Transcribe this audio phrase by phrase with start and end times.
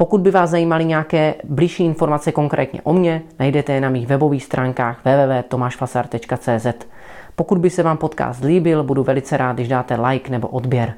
[0.00, 4.44] Pokud by vás zajímaly nějaké blížší informace konkrétně o mně, najdete je na mých webových
[4.44, 6.86] stránkách www.tomašfasar.cz.
[7.36, 10.94] Pokud by se vám podcast líbil, budu velice rád, když dáte like nebo odběr.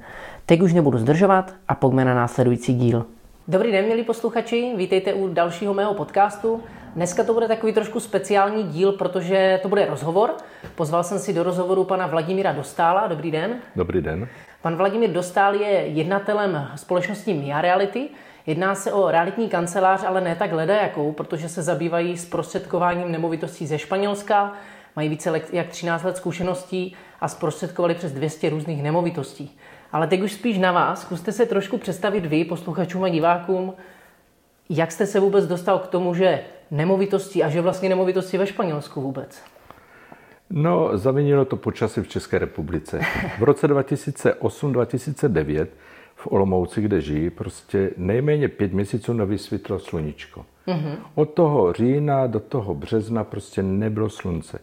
[0.47, 3.07] Teď už nebudu zdržovat a pojďme na následující díl.
[3.49, 6.61] Dobrý den, milí posluchači, vítejte u dalšího mého podcastu.
[6.97, 10.31] Dneska to bude takový trošku speciální díl, protože to bude rozhovor.
[10.75, 13.07] Pozval jsem si do rozhovoru pana Vladimíra Dostála.
[13.07, 13.57] Dobrý den.
[13.77, 14.29] Dobrý den.
[14.63, 18.09] Pan Vladimír Dostál je jednatelem společnosti Mia Reality.
[18.47, 23.79] Jedná se o realitní kancelář, ale ne tak jakou, protože se zabývají zprostředkováním nemovitostí ze
[23.79, 24.53] Španělska,
[24.97, 29.59] mají více jak 13 let zkušeností a zprostředkovali přes 200 různých nemovitostí.
[29.93, 31.01] Ale teď už spíš na vás.
[31.01, 33.75] Zkuste se trošku představit vy, posluchačům a divákům,
[34.71, 39.01] jak jste se vůbec dostal k tomu, že nemovitosti a že vlastně nemovitosti ve Španělsku
[39.01, 39.43] vůbec?
[40.51, 43.01] No, zavinilo to počasí v České republice.
[43.39, 45.67] V roce 2008-2009
[46.23, 50.45] v Olomouci, kde žijí, prostě nejméně pět měsíců nevysvětlo sluníčko.
[50.67, 50.97] Mm-hmm.
[51.15, 54.59] Od toho října do toho března prostě nebylo slunce.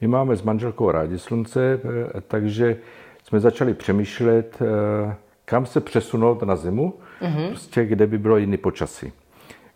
[0.00, 2.76] My máme s manželkou rádi slunce, eh, takže
[3.24, 7.48] jsme začali přemýšlet, eh, kam se přesunout na zimu, mm-hmm.
[7.48, 9.12] prostě kde by bylo jiný počasí.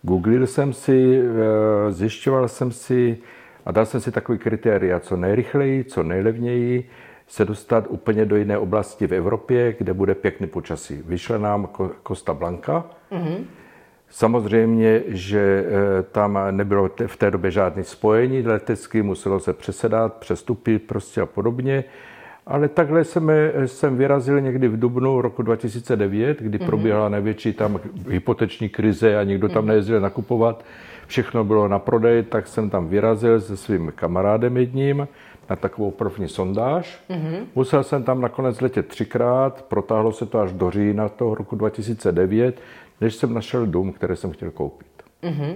[0.02, 3.18] Googlil jsem si, eh, zjišťoval jsem si
[3.66, 6.88] a dal jsem si takový kritéria, co nejrychleji, co nejlevněji,
[7.30, 11.02] se dostat úplně do jiné oblasti v Evropě, kde bude pěkný počasí.
[11.06, 11.68] Vyšla nám
[12.08, 12.84] Costa Blanca.
[13.12, 13.44] Mm-hmm.
[14.08, 20.82] Samozřejmě, že eh, tam nebylo v té době žádné spojení letecké, muselo se přesedat, přestupit
[20.86, 21.84] prostě a podobně.
[22.46, 26.66] Ale takhle jsem, eh, jsem vyrazil někdy v dubnu roku 2009, kdy mm-hmm.
[26.66, 29.68] probíhala největší tam hypoteční krize a nikdo tam mm-hmm.
[29.68, 30.64] nejezdil nakupovat.
[31.06, 35.08] Všechno bylo na prodej, tak jsem tam vyrazil se svým kamarádem jedním
[35.50, 36.98] na takovou první sondáž.
[37.10, 37.46] Mm-hmm.
[37.54, 42.60] Musel jsem tam nakonec letět třikrát, protáhlo se to až do října toho roku 2009,
[43.00, 44.88] než jsem našel dům, který jsem chtěl koupit.
[45.22, 45.54] Mm-hmm.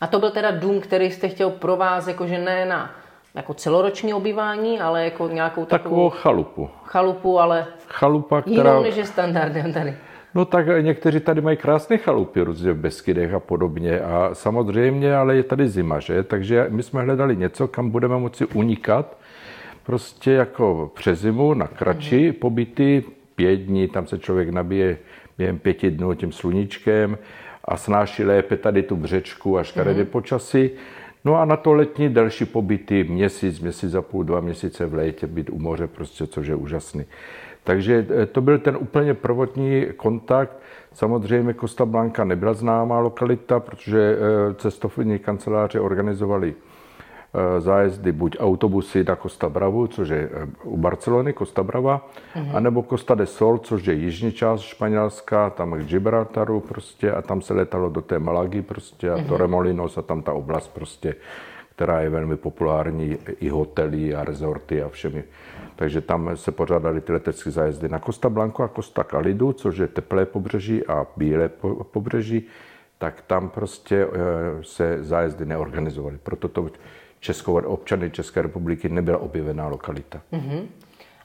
[0.00, 2.90] A to byl teda dům, který jste chtěl pro vás, jakože ne na
[3.34, 5.94] jako celoroční obyvání, ale jako nějakou takovou...
[5.94, 6.70] Takovou chalupu.
[6.84, 8.70] Chalupu, ale Chalupa, která...
[8.70, 9.96] jinou než je standardem tady.
[10.36, 14.00] No tak někteří tady mají krásné chalupy, různě v Beskydech a podobně.
[14.00, 16.22] A samozřejmě, ale je tady zima, že?
[16.22, 19.18] Takže my jsme hledali něco, kam budeme moci unikat,
[19.82, 22.32] prostě jako přes zimu na kratší mm.
[22.32, 23.04] pobyty,
[23.34, 24.98] pět dní, tam se člověk nabije
[25.38, 27.18] během pěti dnů tím sluníčkem
[27.64, 30.10] a snáší lépe tady tu břečku a škaredé mm.
[30.10, 30.70] počasí.
[31.26, 35.26] No a na to letní delší pobyty, měsíc, měsíc a půl, dva měsíce v létě
[35.26, 37.04] být u moře, prostě, což je úžasný.
[37.64, 40.58] Takže eh, to byl ten úplně prvotní kontakt.
[40.92, 46.54] Samozřejmě Costa Blanca nebyla známá lokalita, protože eh, cestovní kanceláře organizovali
[47.58, 50.30] zájezdy buď autobusy na Costa Bravo, což je
[50.64, 52.56] u Barcelony, Costa Brava, mm-hmm.
[52.56, 57.42] anebo Costa de Sol, což je jižní část Španělska, tam k Gibraltaru prostě a tam
[57.42, 59.28] se letalo do té Malagy prostě a mm-hmm.
[59.28, 61.14] Torremolinos a tam ta oblast prostě,
[61.74, 65.24] která je velmi populární, i hotely a rezorty a všemi
[65.76, 69.86] takže tam se pořádaly ty letecké zájezdy na Costa Blanco a Costa Calidu, což je
[69.86, 71.50] teplé pobřeží a bílé
[71.92, 72.46] pobřeží,
[72.98, 74.08] tak tam prostě eh,
[74.62, 76.18] se zájezdy neorganizovaly.
[76.22, 76.66] Proto to
[77.20, 80.20] Českou, občany České republiky nebyla objevená lokalita.
[80.32, 80.62] Mm-hmm.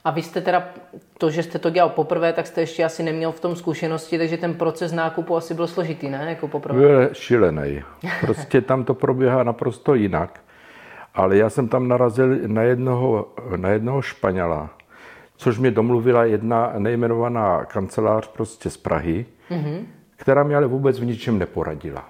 [0.04, 0.70] A vy jste teda,
[1.18, 4.38] to, že jste to dělal poprvé, tak jste ještě asi neměl v tom zkušenosti, takže
[4.38, 6.26] ten proces nákupu asi byl složitý, ne?
[6.30, 6.80] Jako poprvé.
[6.80, 7.84] Byl šílený.
[8.22, 10.40] Prostě tam to probíhá naprosto jinak.
[11.14, 14.70] Ale já jsem tam narazil na jednoho, na jednoho Španěla,
[15.38, 19.86] což mě domluvila jedna nejmenovaná kancelář prostě z Prahy, mm-hmm.
[20.16, 22.10] která mě ale vůbec v ničem neporadila.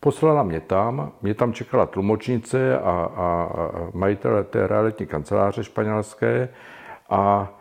[0.00, 6.48] Poslala mě tam, mě tam čekala tlumočnice a, a, a majitele té realitní kanceláře španělské
[7.10, 7.52] a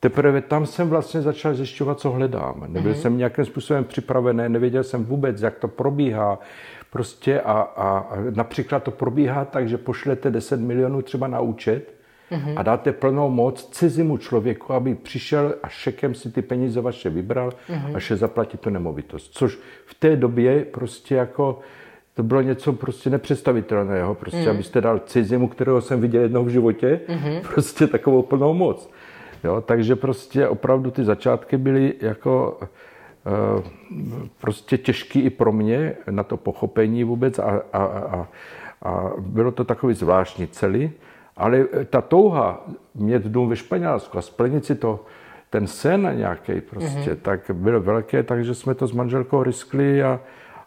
[0.00, 2.64] teprve tam jsem vlastně začal zjišťovat, co hledám.
[2.66, 3.00] Nebyl mm-hmm.
[3.00, 6.38] jsem nějakým způsobem připravený, nevěděl jsem vůbec, jak to probíhá,
[6.90, 11.94] Prostě a, a například to probíhá tak, že pošlete 10 milionů třeba na účet
[12.30, 12.52] mm-hmm.
[12.56, 17.50] a dáte plnou moc cizimu člověku, aby přišel a šekem si ty peníze vaše vybral
[17.68, 17.96] mm-hmm.
[17.96, 19.32] a še zaplatí tu nemovitost.
[19.32, 21.60] Což v té době prostě jako
[22.16, 24.14] to bylo něco prostě nepředstavitelného.
[24.14, 24.48] Prostě, mm.
[24.48, 27.40] abyste dal cizimu, kterého jsem viděl jednou v životě, mm-hmm.
[27.54, 28.90] prostě takovou plnou moc.
[29.44, 32.58] Jo, takže prostě opravdu ty začátky byly jako
[33.26, 33.62] Eh,
[34.40, 38.28] prostě těžký i pro mě na to pochopení vůbec a, a, a,
[38.82, 40.90] A bylo to takový zvláštní celý,
[41.36, 42.64] ale ta touha
[42.94, 45.04] mít dům ve Španělsku a splnit si to,
[45.50, 47.22] ten sen nějaký prostě, mm-hmm.
[47.22, 50.20] tak byl velké, takže jsme to s manželkou riskli a,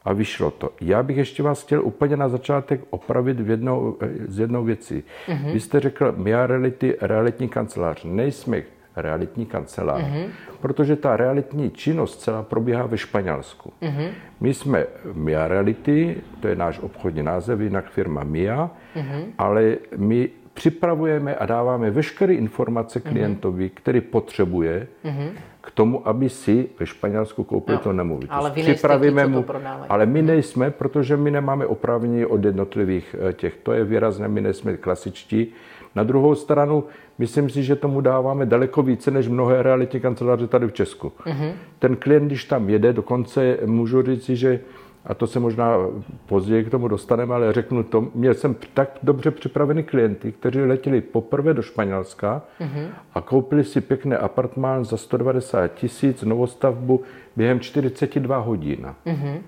[0.06, 0.72] a vyšlo to.
[0.82, 3.98] Já bych ještě vás chtěl úplně na začátek opravit v jednou,
[4.28, 5.04] z jednou věcí.
[5.28, 5.54] Mm-hmm.
[5.54, 8.04] Vy jste řekl, my reality, realitní kancelář.
[8.04, 8.62] Nejsme
[8.96, 10.30] realitní kancelář, mm-hmm.
[10.62, 13.74] protože ta realitní činnost celá probíhá ve Španělsku.
[13.82, 14.10] Mm-hmm.
[14.40, 19.24] My jsme Mia Reality, to je náš obchodní název, jinak firma Mia, mm-hmm.
[19.38, 23.10] ale my připravujeme a dáváme veškeré informace mhm.
[23.10, 23.74] klientovi, mm-hmm.
[23.74, 25.30] který potřebuje mm-hmm.
[25.70, 28.38] K tomu, aby si ve Španělsku koupil no, to nemovitost.
[28.38, 29.54] Ale vy Připravíme mu, to
[29.90, 33.56] ale my nejsme, protože my nemáme oprávnění od jednotlivých eh, těch.
[33.64, 35.54] To je výrazné, my nejsme klasičtí.
[35.96, 36.84] Na druhou stranu,
[37.18, 41.12] myslím si, že tomu dáváme daleko více než mnohé realitní kanceláře tady v Česku.
[41.26, 41.52] Mm-hmm.
[41.80, 44.60] Ten klient, když tam jede, dokonce můžu říct, že
[45.06, 45.78] a to se možná
[46.26, 51.02] později k tomu dostaneme, ale řeknu to, měl jsem tak dobře připravený klienty, kteří letěli
[51.02, 52.88] poprvé do Španělska mm-hmm.
[53.14, 57.02] a koupili si pěkný apartmán za 190 tisíc, novostavbu
[57.36, 58.88] během 42 hodin.
[59.06, 59.40] Mm-hmm.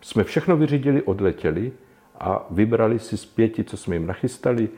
[0.00, 1.72] Jsme všechno vyřídili, odletěli
[2.20, 4.68] a vybrali si z pěti, co jsme jim nachystali,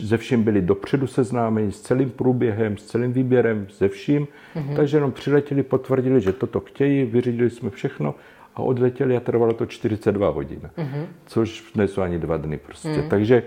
[0.00, 4.28] ze vším byli dopředu seznámeni s celým průběhem, s celým výběrem, ze vším.
[4.56, 4.76] Mm-hmm.
[4.76, 8.14] Takže jenom přiletěli, potvrdili, že toto chtějí, vyřídili jsme všechno
[8.56, 11.06] a odletěli a trvalo to 42 hodin, mm-hmm.
[11.26, 12.88] což nejsou ani dva dny prostě.
[12.88, 13.08] Mm-hmm.
[13.08, 13.42] Takže,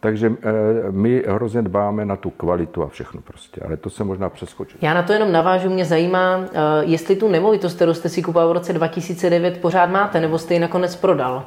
[0.00, 0.52] takže e,
[0.90, 4.82] my hrozně dbáme na tu kvalitu a všechno prostě, ale to se možná přeskočit.
[4.82, 8.48] Já na to jenom navážu, mě zajímá, e, jestli tu nemovitost, kterou jste si kupoval
[8.48, 11.44] v roce 2009, pořád máte, nebo jste ji nakonec prodal?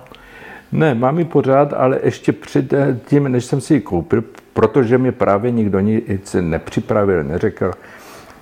[0.72, 4.98] Ne, mám ji pořád, ale ještě před eh, tím, než jsem si ji koupil, protože
[4.98, 7.72] mě právě nikdo nic nepřipravil, neřekl,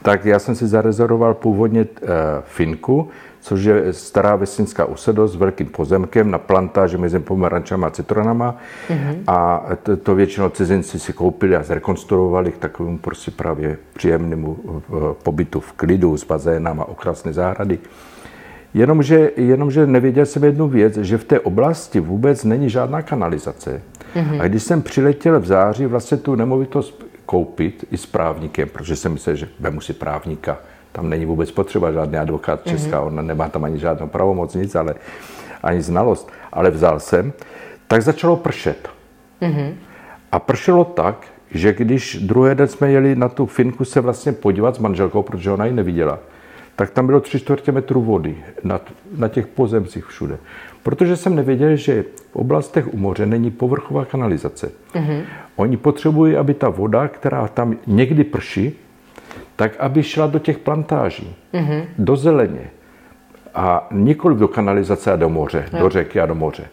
[0.01, 2.07] tak já jsem si zarezervoval původně uh,
[2.46, 3.10] Finku,
[3.42, 8.57] což je stará vesnická usedost s velkým pozemkem na plantáži mezi pomerančama a citronama.
[8.90, 9.16] Mm-hmm.
[9.28, 14.80] A to, to většinou cizinci si koupili a zrekonstruovali k takovému prostě právě příjemnému uh,
[15.24, 17.80] pobytu v klidu s bazénama, okrasné zahrady.
[18.74, 23.81] Jenomže, jenomže nevěděl jsem jednu věc, že v té oblasti vůbec není žádná kanalizace.
[24.16, 24.42] Mm-hmm.
[24.42, 29.14] A když jsem přiletěl v září vlastně tu nemovitost koupit i s právníkem, protože jsem
[29.14, 30.58] myslel, že vemu si právníka,
[30.92, 33.08] tam není vůbec potřeba žádný advokát česká, mm-hmm.
[33.08, 34.96] ona nemá tam ani žádnou pravomoc, nic, ale
[35.64, 37.34] ani znalost, ale vzal jsem,
[37.88, 38.90] tak začalo pršet.
[39.42, 39.74] Mm-hmm.
[40.31, 44.75] A pršelo tak, že když druhý den jsme jeli na tu finku se vlastně podívat
[44.75, 46.20] s manželkou, protože ona ji neviděla,
[46.75, 48.80] tak tam bylo tři čtvrtě metru vody na,
[49.18, 50.38] na těch pozemcích všude.
[50.84, 54.72] Protože jsem nevěděl, že v oblastech u moře není povrchová kanalizace.
[54.94, 55.22] Mm-hmm.
[55.60, 58.80] Oni potřebují, aby ta voda, která tam někdy prší,
[59.56, 61.84] tak aby šla do těch plantáží, mm-hmm.
[61.98, 62.70] do zeleně.
[63.56, 65.80] A nikoli do kanalizace a do moře, jo.
[65.80, 66.68] do řeky a do moře.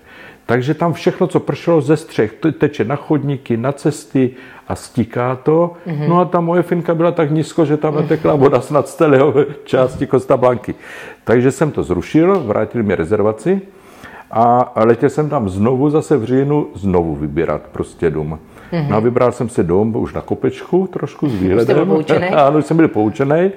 [0.47, 4.31] Takže tam všechno, co pršelo ze střech, teče na chodníky, na cesty
[4.69, 5.73] a stíká to.
[5.87, 6.09] Mm-hmm.
[6.09, 9.35] No a ta moje finka byla tak nízko, že tam natekla voda snad z celého
[9.65, 10.75] části Costa Blanky.
[11.25, 13.61] Takže jsem to zrušil, vrátil mi rezervaci
[14.31, 18.39] a letěl jsem tam znovu zase v říjnu znovu vybírat prostě dům.
[18.73, 18.89] Mm-hmm.
[18.89, 22.05] No a vybral jsem si dům už na kopečku, trošku s výhledem.
[22.35, 23.51] Ano, jsem byl poučený.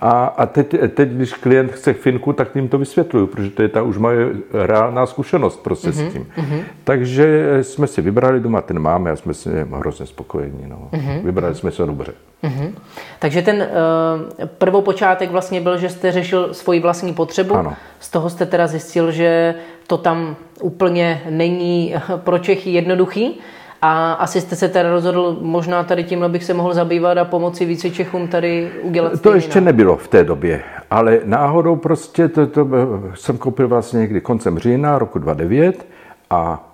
[0.00, 3.68] A, a teď, teď, když klient chce finku, tak jim to vysvětluju, protože to je
[3.68, 5.92] ta už moje reálná zkušenost prostě mm-hmm.
[5.92, 6.26] s mhm, tím.
[6.36, 6.62] Mm-hmm.
[6.84, 10.64] Takže jsme si vybrali doma, ten máme a jsme si hrozně spokojení.
[10.66, 10.88] No.
[10.92, 11.24] Mm-hmm.
[11.24, 12.12] Vybrali jsme se dobře.
[12.44, 12.72] Mm-hmm.
[13.18, 17.54] Takže ten uh, prvopočátek vlastně byl, že jste řešil svoji vlastní potřebu.
[17.54, 17.74] Ano.
[18.00, 19.54] Z toho jste teda zjistil, že
[19.86, 23.40] to tam úplně není pro Čechy jednoduchý.
[23.82, 27.64] A asi jste se teda rozhodl, možná tady tímhle bych se mohl zabývat a pomoci
[27.64, 32.68] více Čechům tady udělat To ještě nebylo v té době, ale náhodou prostě to, to
[33.14, 35.86] jsem koupil vlastně někdy koncem října roku 2009
[36.30, 36.70] a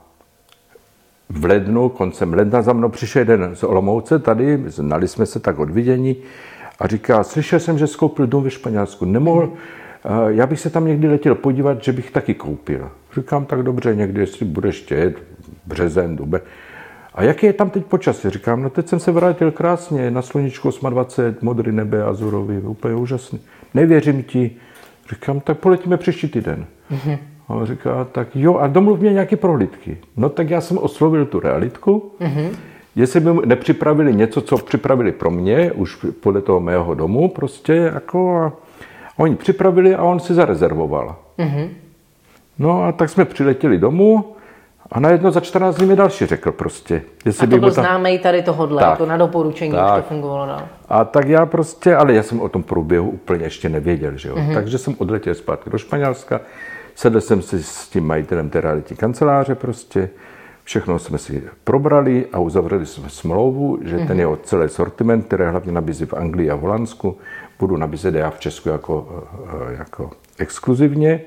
[1.30, 5.58] v lednu, koncem ledna za mnou přišel jeden z Olomouce tady, znali jsme se tak
[5.58, 6.16] od vidění
[6.78, 9.56] a říká, slyšel jsem, že skoupil dům ve Španělsku, nemohl, hmm.
[10.28, 12.90] já bych se tam někdy letěl podívat, že bych taky koupil.
[13.16, 15.14] Říkám, tak dobře, někdy, jestli budeš chtět,
[15.66, 16.40] březen, duben.
[17.16, 18.30] A jaké je tam teď počasí?
[18.30, 23.40] Říkám, no teď jsem se vrátil krásně, na sluníčku 28, modrý nebe, azurový, úplně úžasný.
[23.74, 24.50] Nevěřím ti.
[25.10, 26.66] Říkám, tak poletíme příští týden.
[26.90, 27.18] Mm-hmm.
[27.48, 29.98] A on říká, tak jo, a domluv mě nějaké prohlídky.
[30.16, 32.48] No tak já jsem oslovil tu realitku, mm-hmm.
[32.96, 38.38] jestli by nepřipravili něco, co připravili pro mě, už podle toho mého domu, prostě jako
[38.38, 38.52] a
[39.16, 41.16] oni připravili a on si zarezervoval.
[41.38, 41.68] Mm-hmm.
[42.58, 44.35] No a tak jsme přiletěli domů,
[44.92, 47.02] a najednou za 14 dní mi další řekl prostě.
[47.24, 47.84] Jestli a to byl tam...
[47.84, 49.98] známý tady tohodle, tak, jako na doporučení tak.
[49.98, 50.62] už to fungovalo dál.
[50.88, 54.34] A tak já prostě, ale já jsem o tom průběhu úplně ještě nevěděl, že jo.
[54.36, 54.54] Mm-hmm.
[54.54, 56.40] Takže jsem odletěl zpátky do Španělska,
[56.94, 60.08] sedl jsem si s tím majitelem té realitní kanceláře prostě,
[60.66, 65.72] Všechno jsme si probrali a uzavřeli jsme smlouvu, že ten jeho celý sortiment, který hlavně
[65.72, 67.16] nabízí v Anglii a v Holandsku,
[67.58, 69.24] budu nabízet já v Česku jako,
[69.78, 71.20] jako exkluzivně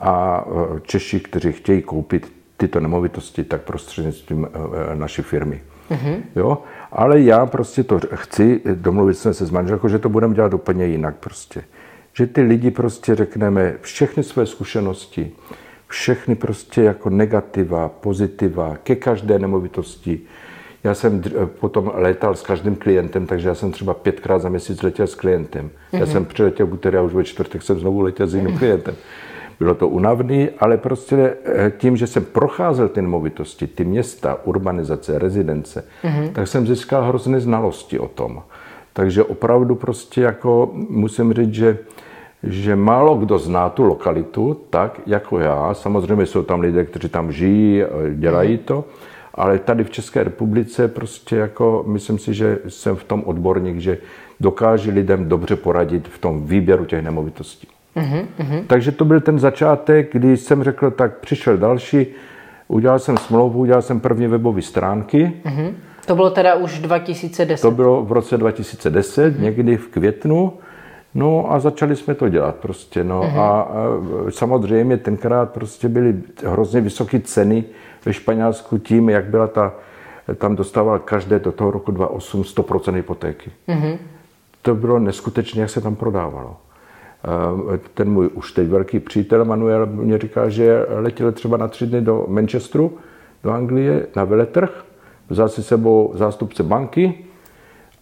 [0.00, 0.44] a
[0.82, 4.48] Češi, kteří chtějí koupit tyto nemovitosti, tak prostřednictvím
[4.94, 5.62] naší firmy.
[6.36, 6.58] Jo?
[6.92, 10.86] Ale já prostě to chci, domluvit jsme se s manželkou, že to budeme dělat úplně
[10.86, 11.64] jinak prostě.
[12.12, 15.32] Že ty lidi prostě řekneme všechny své zkušenosti,
[15.86, 20.20] všechny prostě jako negativa, pozitiva ke každé nemovitosti.
[20.84, 21.22] Já jsem
[21.60, 25.66] potom letal s každým klientem, takže já jsem třeba pětkrát za měsíc letěl s klientem.
[25.66, 25.98] Mm-hmm.
[25.98, 28.94] Já jsem přiletěl v úterý a už ve čtvrtek jsem znovu letěl s jiným klientem.
[29.62, 35.18] Bylo to unavný, ale prostě eh, tím, že jsem procházel ty nemovitosti, ty města, urbanizace,
[35.18, 36.32] rezidence, mm-hmm.
[36.32, 38.42] tak jsem získal hrozné znalosti o tom.
[38.92, 41.78] Takže opravdu prostě jako musím říct, že
[42.44, 45.74] že málo kdo zná tu lokalitu tak, jako já.
[45.74, 47.82] Samozřejmě jsou tam lidé, kteří tam žijí,
[48.14, 48.64] dělají mhm.
[48.64, 48.84] to,
[49.34, 53.98] ale tady v České republice prostě jako, myslím si, že jsem v tom odborník, že
[54.40, 57.68] dokáže lidem dobře poradit v tom výběru těch nemovitostí.
[57.96, 58.64] Mm-hmm.
[58.66, 62.06] Takže to byl ten začátek, kdy jsem řekl, tak přišel další,
[62.68, 65.32] udělal jsem smlouvu, udělal jsem první webové stránky.
[65.44, 65.72] Mm-hmm.
[66.06, 67.62] To bylo teda už 2010?
[67.62, 69.40] To bylo v roce 2010, mm-hmm.
[69.40, 70.52] někdy v květnu.
[71.14, 73.04] No a začali jsme to dělat prostě.
[73.04, 73.22] No.
[73.22, 73.40] Mm-hmm.
[73.40, 73.70] A, a
[74.30, 76.14] samozřejmě tenkrát prostě byly
[76.46, 77.64] hrozně vysoké ceny
[78.04, 79.72] ve Španělsku tím, jak byla ta,
[80.34, 83.50] tam dostával každé do toho roku 2008 100% hypotéky.
[83.68, 83.98] Mm-hmm.
[84.62, 86.56] To bylo neskutečné, jak se tam prodávalo.
[87.94, 92.00] Ten můj už teď velký přítel Manuel mě říkal, že letěl třeba na tři dny
[92.00, 92.92] do Manchesteru,
[93.44, 94.84] do Anglie, na veletrh,
[95.28, 97.24] vzal si sebou zástupce banky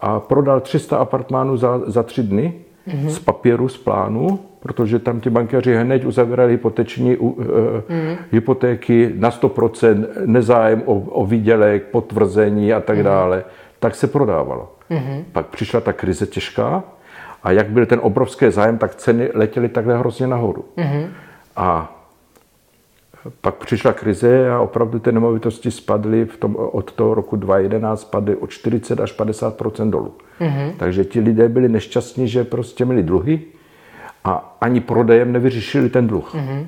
[0.01, 2.55] a prodal 300 apartmánů za, za tři dny
[2.89, 3.09] mm-hmm.
[3.09, 8.17] z papíru, z plánu, protože tam ti bankéři hned uzavírali hypoteční uh, mm-hmm.
[8.33, 13.03] hypotéky na 100%, nezájem o, o výdělek, potvrzení a tak mm-hmm.
[13.03, 13.45] dále,
[13.79, 14.73] tak se prodávalo.
[14.91, 15.25] Mm-hmm.
[15.33, 16.83] Pak přišla ta krize těžká
[17.43, 20.65] a jak byl ten obrovský zájem, tak ceny letěly takhle hrozně nahoru.
[20.77, 21.09] Mm-hmm.
[21.57, 21.97] A
[23.41, 28.37] pak přišla krize a opravdu ty nemovitosti spadly v tom, od toho roku 2011 spadly
[28.37, 30.15] o 40 až 50 dolů.
[30.41, 30.73] Mm-hmm.
[30.77, 33.43] Takže ti lidé byli nešťastní, že prostě měli dluhy
[34.25, 36.35] a ani prodejem nevyřešili ten dluh.
[36.35, 36.67] Mm-hmm.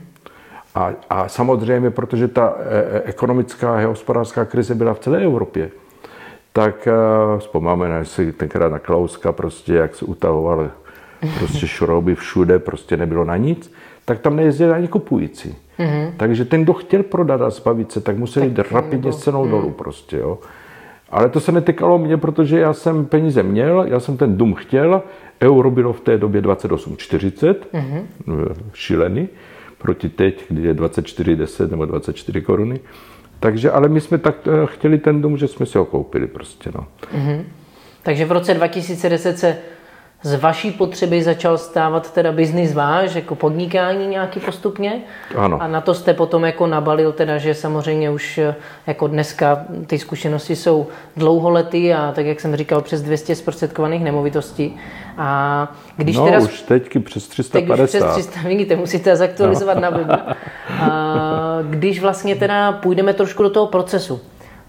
[0.75, 5.71] A, a samozřejmě, protože ta e, e ekonomická a hospodářská krize byla v celé Evropě,
[6.53, 6.89] tak
[7.35, 10.71] uh, vzpomínáme si tenkrát na Klauska, prostě jak se utahoval
[11.39, 13.73] prostě šrouby všude, prostě nebylo na nic,
[14.05, 15.55] tak tam nejezdili ani kupující.
[15.79, 16.13] Mm-hmm.
[16.17, 19.51] Takže ten, kdo chtěl prodat a zbavit se, tak musel jít rapidně s cenou mm.
[19.51, 20.39] dolů prostě, jo.
[21.11, 25.03] Ale to se netykalo mě, protože já jsem peníze měl, já jsem ten dům chtěl,
[25.43, 28.55] euro bylo v té době 28,40, mm-hmm.
[28.75, 29.29] šílený,
[29.79, 32.81] proti teď, kdy je 24,10 nebo 24 koruny.
[33.43, 36.71] Takže, ale my jsme tak eh, chtěli ten dům, že jsme si ho koupili prostě,
[36.75, 36.87] no.
[37.15, 37.45] Mm-hmm.
[38.03, 39.59] Takže v roce 2010 se
[40.23, 45.01] z vaší potřeby začal stávat teda biznis váš, jako podnikání nějaký postupně.
[45.37, 45.63] Ano.
[45.63, 48.55] A na to jste potom jako nabalil teda, že samozřejmě už eh,
[48.87, 50.87] jako dneska ty zkušenosti jsou
[51.17, 54.77] dlouholetý a tak, jak jsem říkal, přes 200 zprostředkovaných nemovitostí.
[55.19, 56.39] A když no, teda...
[56.39, 57.77] už teďky přes 350.
[57.77, 59.83] Teď už přes 300, vidíte, musíte zaktualizovat no.
[59.83, 60.13] na webu.
[60.81, 64.21] A když vlastně teda půjdeme trošku do toho procesu.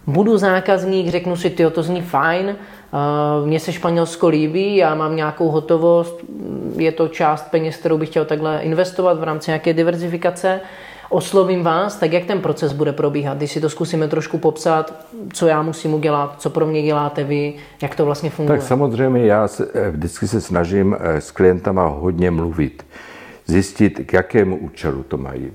[0.08, 2.56] Budu zákazník, řeknu si, ty to zní fajn,
[3.46, 6.20] mně se Španělsko líbí, já mám nějakou hotovost,
[6.76, 10.60] je to část peněz, kterou bych chtěl takhle investovat v rámci nějaké diverzifikace.
[11.10, 15.48] Oslovím vás, tak jak ten proces bude probíhat, když si to zkusíme trošku popsat, co
[15.48, 18.60] já musím udělat, co pro mě děláte vy, jak to vlastně funguje.
[18.60, 22.86] Tak samozřejmě já eh, vždycky se snažím eh, s klientama hodně mluvit,
[23.46, 25.52] zjistit, k jakému účelu to mají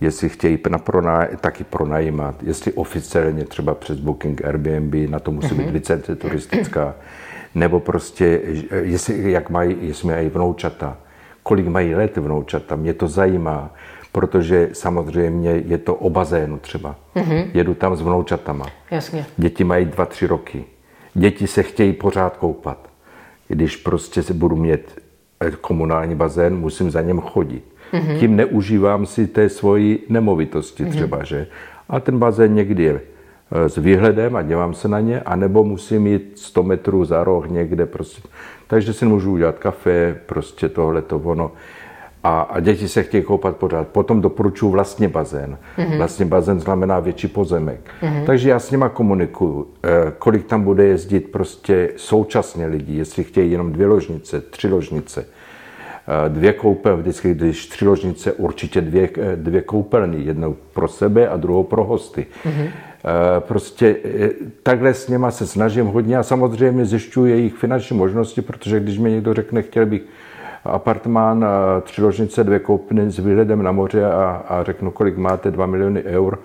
[0.00, 5.54] jestli chtějí na pronaj, taky pronajímat, jestli oficiálně třeba přes Booking Airbnb, na to musí
[5.54, 5.74] být mhm.
[5.74, 6.94] licence turistická,
[7.54, 8.40] nebo prostě,
[8.82, 10.96] jestli, jak mají, jestli mají vnoučata,
[11.42, 13.74] kolik mají let vnoučata, mě to zajímá,
[14.12, 16.96] protože samozřejmě je to o bazénu třeba.
[17.16, 17.46] Mm-hmm.
[17.54, 18.66] Jedu tam s vnoučatama.
[18.90, 19.26] Jasně.
[19.36, 20.64] Děti mají dva, tři roky.
[21.14, 22.88] Děti se chtějí pořád koupat.
[23.48, 25.00] Když prostě se budu mít
[25.40, 27.64] eh, komunální bazén, musím za něm chodit.
[27.92, 28.18] Mm-hmm.
[28.18, 30.90] Tím neužívám si té svoji nemovitosti mm-hmm.
[30.90, 31.46] třeba, že?
[31.88, 33.00] A ten bazén někdy je
[33.52, 37.50] eh, s výhledem a dívám se na ně, anebo musím jít 100 metrů za roh
[37.50, 38.28] někde prostě.
[38.66, 41.52] Takže si můžu udělat kafe, prostě tohle to ono.
[42.24, 43.88] A, a děti se chtějí koupat pořád.
[43.88, 45.58] Potom doporučuji vlastně bazén.
[45.78, 45.96] Mm-hmm.
[45.96, 47.80] Vlastně bazén znamená větší pozemek.
[48.02, 48.26] Mm-hmm.
[48.26, 53.52] Takže já s nima komunikuju, eh, kolik tam bude jezdit prostě současně lidí, jestli chtějí
[53.52, 55.26] jenom dvě ložnice, tři ložnice
[56.28, 61.36] dvě koupel, vždycky, když tři ložnice, určitě dvě, eh, dvě koupelny, jednou pro sebe a
[61.36, 62.26] druhou pro hosty.
[62.44, 62.68] Mm-hmm.
[63.38, 64.30] Prostě eh,
[64.62, 69.10] takhle s něma se snažím hodně a samozřejmě zjišťuji jejich finanční možnosti, protože když mi
[69.10, 70.02] někdo řekne, chtěl bych
[70.64, 71.46] apartmán,
[71.82, 76.02] tři ložnice, dvě koupny s výhledem na moře a, a řeknu, kolik máte, 2 miliony
[76.02, 76.38] eur,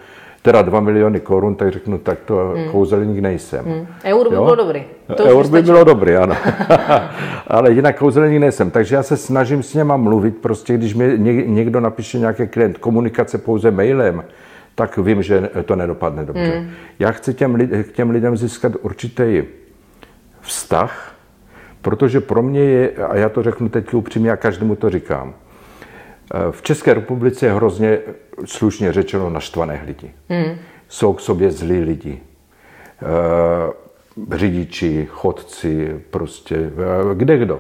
[0.43, 2.71] teda 2 miliony korun, tak řeknu, tak to hmm.
[2.71, 3.65] kouzelník nejsem.
[3.65, 3.87] Hmm.
[4.03, 4.43] Eur by jo?
[4.43, 4.83] bylo dobrý.
[5.15, 6.35] To Eur by bylo dobrý, ano.
[7.47, 8.71] Ale jinak kouzelník nejsem.
[8.71, 13.37] Takže já se snažím s něma mluvit, prostě když mi někdo napíše nějaký klient, komunikace
[13.37, 14.23] pouze mailem,
[14.75, 16.53] tak vím, že to nedopadne dobře.
[16.57, 16.69] Hmm.
[16.99, 19.43] Já chci těm, lid, k těm lidem získat určitý
[20.41, 21.15] vztah,
[21.81, 25.33] protože pro mě je, a já to řeknu teď upřímně a každému to říkám,
[26.51, 27.99] v České republice je hrozně
[28.45, 30.11] slušně řečeno naštvaných lidí.
[30.29, 30.57] Hmm.
[30.89, 32.19] Jsou k sobě zlí lidi.
[33.01, 36.71] E, řidiči, chodci, prostě e,
[37.15, 37.59] kde kdo.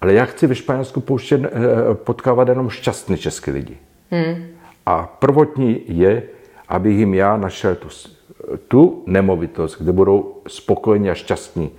[0.00, 1.48] Ale já chci ve Španělsku pouštět, e,
[1.94, 3.76] potkávat jenom šťastný český lidi.
[4.10, 4.46] Hmm.
[4.86, 6.22] A prvotní je,
[6.68, 7.88] abych jim já našel tu,
[8.68, 11.70] tu nemovitost, kde budou spokojení a šťastní.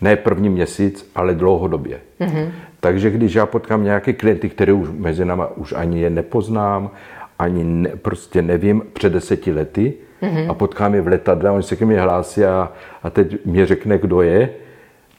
[0.00, 2.00] Ne první měsíc, ale dlouhodobě.
[2.20, 2.50] Mm-hmm.
[2.80, 6.90] Takže když já potkám nějaké klienty, které už mezi náma už ani je nepoznám,
[7.38, 10.50] ani ne, prostě nevím, před deseti lety, mm-hmm.
[10.50, 13.98] a potkám je v letadle, oni se ke mně hlásí a, a teď mě řekne,
[13.98, 14.50] kdo je,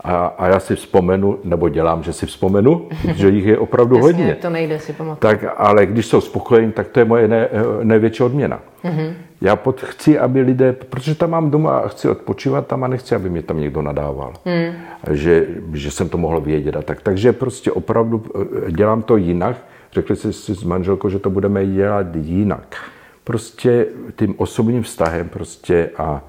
[0.03, 4.11] a, a já si vzpomenu, nebo dělám, že si vzpomenu, že jich je opravdu Jasně,
[4.11, 4.35] hodně.
[4.35, 5.19] to nejde si pamatovat.
[5.19, 7.49] Tak, ale když jsou spokojení, tak to je moje ne,
[7.83, 8.59] největší odměna.
[8.83, 9.13] Mm-hmm.
[9.41, 13.15] Já pod, chci, aby lidé, protože tam mám doma a chci odpočívat tam a nechci,
[13.15, 14.33] aby mě tam někdo nadával.
[14.45, 14.75] Mm.
[15.11, 17.01] Že, že jsem to mohl vědět a tak.
[17.01, 18.23] Takže prostě opravdu
[18.67, 19.57] eh, dělám to jinak.
[19.91, 22.75] Řekli jsi si s manželkou, že to budeme dělat jinak.
[23.23, 26.21] Prostě tím osobním vztahem prostě a,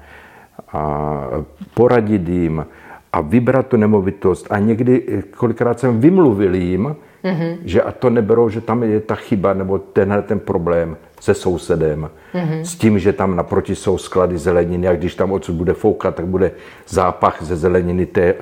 [0.73, 1.23] a
[1.73, 2.65] poradit jim,
[3.13, 4.47] a vybrat tu nemovitost.
[4.49, 7.57] A někdy, kolikrát jsem vymluvil jim, mm-hmm.
[7.65, 12.09] že a to neberou, že tam je ta chyba nebo tenhle ten problém se sousedem.
[12.33, 12.61] Mm-hmm.
[12.61, 16.25] S tím, že tam naproti jsou sklady zeleniny a když tam odsud bude foukat, tak
[16.25, 16.51] bude
[16.87, 18.33] zápach ze zeleniny té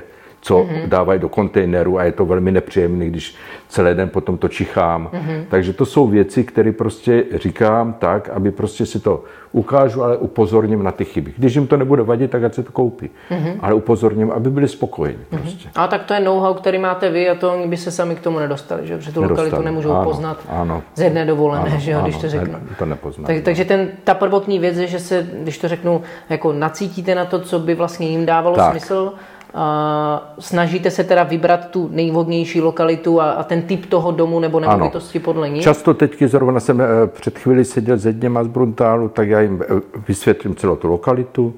[0.42, 0.88] co mm-hmm.
[0.88, 3.36] dávají do kontejneru a je to velmi nepříjemné, když
[3.68, 5.10] celý den potom to čichám.
[5.14, 5.44] Mm-hmm.
[5.50, 10.84] Takže to jsou věci, které prostě říkám tak, aby prostě si to ukážu, ale upozorním
[10.84, 11.34] na ty chyby.
[11.38, 13.10] Když jim to nebude vadit, tak ať se to koupí.
[13.32, 13.54] Mm-hmm.
[13.60, 15.20] Ale upozorním, aby byli spokojeni.
[15.32, 15.40] Mm-hmm.
[15.42, 15.70] Prostě.
[15.76, 18.20] A tak to je know-how, který máte vy a to oni by se sami k
[18.20, 18.98] tomu nedostali, že?
[18.98, 19.50] Protože tu nedostali.
[19.50, 20.84] lokalitu nemůžou ano, poznat ano.
[20.96, 22.54] z jedné dovolené, ano, že jo, když to řeknu.
[22.54, 23.26] Ne, to nepoznám.
[23.26, 27.26] Tak, takže ten, ta prvotní věc je, že se, když to řeknu, jako nacítíte na
[27.26, 28.72] to, co by vlastně jim dávalo tak.
[28.72, 29.14] smysl,
[30.40, 35.20] snažíte se teda vybrat tu nejvhodnější lokalitu a, a ten typ toho domu nebo nemovitosti
[35.20, 35.62] podle ní?
[35.62, 39.62] Často teď, zrovna jsem eh, před chvíli seděl s jedněma z Bruntálu, tak já jim
[39.64, 41.54] eh, vysvětlím celou tu lokalitu,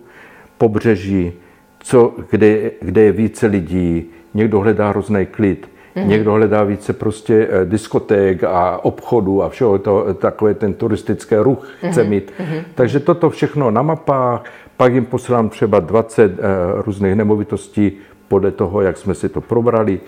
[0.57, 1.33] pobřeží,
[1.79, 6.07] co, kde, kde je více lidí, někdo hledá hrozný klid, mm-hmm.
[6.07, 11.67] někdo hledá více prostě eh, diskoték a obchodu a všeho to, takové ten turistický ruch
[11.77, 12.09] chce mm-hmm.
[12.09, 12.31] mít.
[12.39, 12.63] Mm-hmm.
[12.75, 14.43] Takže toto všechno na mapách,
[14.81, 16.37] pak jim posílám třeba 20 eh,
[16.75, 17.91] různých nemovitostí
[18.27, 19.99] podle toho, jak jsme si to probrali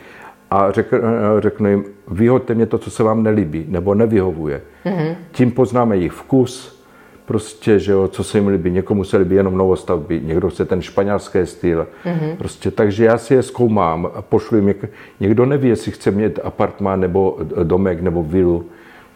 [0.52, 4.62] a řeknu, eh, řeknu jim, vyhoďte mě to, co se vám nelíbí nebo nevyhovuje.
[4.86, 5.16] Mm-hmm.
[5.32, 6.84] Tím poznáme jejich vkus,
[7.26, 8.72] prostě, že jo, co se jim líbí.
[8.72, 11.88] Někomu se líbí jenom novostavby, někdo chce ten španělský styl.
[12.06, 12.36] Mm-hmm.
[12.38, 14.76] Prostě, takže já si je zkoumám a pošlu jim,
[15.20, 18.66] někdo neví, jestli chce mít apartmán nebo domek nebo vilu.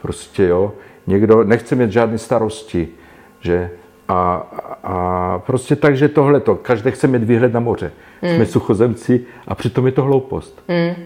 [0.01, 0.73] Prostě, jo.
[1.07, 2.87] Někdo nechce mít žádné starosti,
[3.39, 3.69] že
[4.07, 4.47] a,
[4.83, 7.91] a prostě tak, že tohle to, každý chce mít výhled na moře.
[8.21, 8.29] Mm.
[8.29, 10.63] Jsme suchozemci a přitom je to hloupost.
[10.67, 11.03] Mm.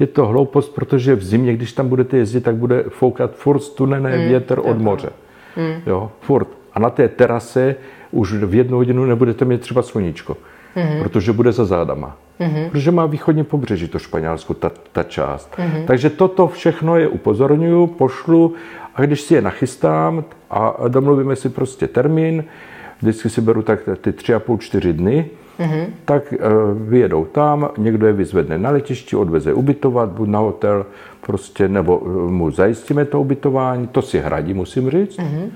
[0.00, 4.16] Je to hloupost, protože v zimě, když tam budete jezdit, tak bude foukat furt studený
[4.16, 4.28] mm.
[4.28, 5.10] větr od moře.
[5.56, 5.82] Mm.
[5.86, 6.48] Jo, furt.
[6.74, 7.76] A na té terase
[8.10, 10.36] už v jednu hodinu nebudete mít třeba sluníčko,
[10.76, 11.02] mm.
[11.02, 12.16] protože bude za zádama.
[12.40, 12.70] Mm-hmm.
[12.70, 15.56] Protože má východní pobřeží to Španělsko, ta, ta část.
[15.56, 15.84] Mm-hmm.
[15.84, 18.54] Takže toto všechno je upozorňuju, pošlu
[19.00, 22.44] a když si je nachystám a domluvíme si prostě termín,
[23.02, 25.86] vždycky si beru tak ty tři a půl, čtyři dny, mm-hmm.
[26.04, 26.38] tak uh,
[26.88, 30.86] vyjedou tam, někdo je vyzvedne na letišti, odveze ubytovat, buď na hotel,
[31.20, 35.18] prostě, nebo mu zajistíme to ubytování, to si hradí, musím říct.
[35.18, 35.50] Mm-hmm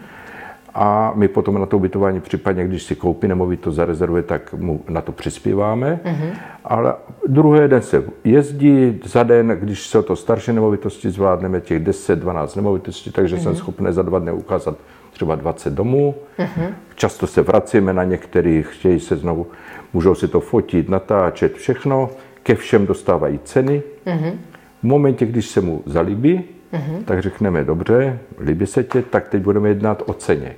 [0.75, 5.01] a my potom na to ubytování případně, když si koupí nemovitost, zarezervuje, tak mu na
[5.01, 6.01] to přispíváme.
[6.05, 6.39] Mm-hmm.
[6.65, 6.95] Ale
[7.27, 13.13] druhý den se jezdí, za den, když se to starší nemovitosti zvládneme, těch 10-12 nemovitostí,
[13.13, 13.43] takže mm-hmm.
[13.43, 13.59] jsem mhm.
[13.59, 14.77] schopný za dva dny ukázat
[15.13, 16.15] třeba 20 domů.
[16.39, 16.75] Mm-hmm.
[16.95, 19.47] Často se vracíme na některých, chtějí se znovu,
[19.93, 22.11] můžou si to fotit, natáčet, všechno.
[22.43, 23.83] Ke všem dostávají ceny.
[24.07, 24.33] Mm-hmm.
[24.81, 27.05] V momentě, když se mu zalíbí, mm-hmm.
[27.05, 30.55] tak řekneme, dobře, líbí se tě, tak teď budeme jednat o ceně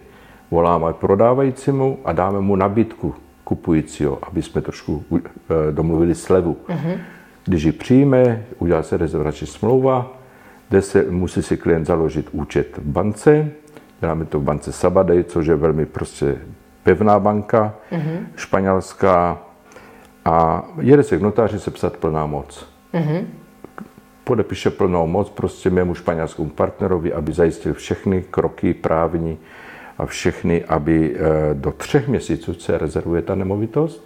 [0.50, 5.22] voláme prodávajícímu a dáme mu nabídku kupujícího, aby jsme trošku eh,
[5.72, 6.56] domluvili slevu.
[6.68, 6.98] Uh-huh.
[7.44, 10.12] Když ji přijme, udělá se rezervační smlouva,
[10.68, 13.50] kde se musí si klient založit účet v bance,
[14.00, 16.36] děláme to v bance Sabadej, což je velmi prostě
[16.82, 18.18] pevná banka, mm-hmm.
[18.36, 19.38] španělská
[20.24, 22.68] a jede se k notáři sepsat plná moc.
[22.94, 23.24] Mm-hmm.
[24.24, 29.38] Podepíše plnou moc prostě mému španělskému partnerovi, aby zajistil všechny kroky právní
[29.98, 34.04] a všechny, aby eh, do třech měsíců se rezervuje ta nemovitost,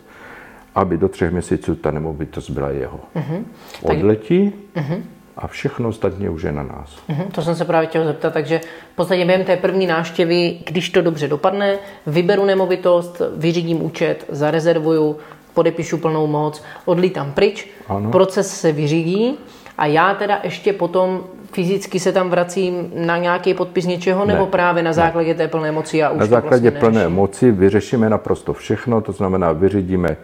[0.74, 3.00] aby do třech měsíců ta nemovitost byla jeho.
[3.16, 3.44] Mm-hmm.
[3.82, 5.02] Odletí, mm-hmm
[5.40, 6.96] a všechno ostatně už je na nás.
[7.08, 8.60] Mm-hmm, to jsem se právě chtěl zeptat, takže
[8.92, 15.16] v podstatě během té první návštěvy, když to dobře dopadne, vyberu nemovitost, vyřídím účet, zarezervuju,
[15.54, 18.10] podepíšu plnou moc, odlítám pryč, ano.
[18.10, 19.38] proces se vyřídí
[19.78, 24.46] a já teda ještě potom fyzicky se tam vracím na nějaký podpis něčeho, ne, nebo
[24.46, 25.34] právě na základě ne.
[25.34, 29.52] té plné moci a už Na základě vlastně plné moci vyřešíme naprosto všechno, to znamená
[29.52, 30.16] vyřídíme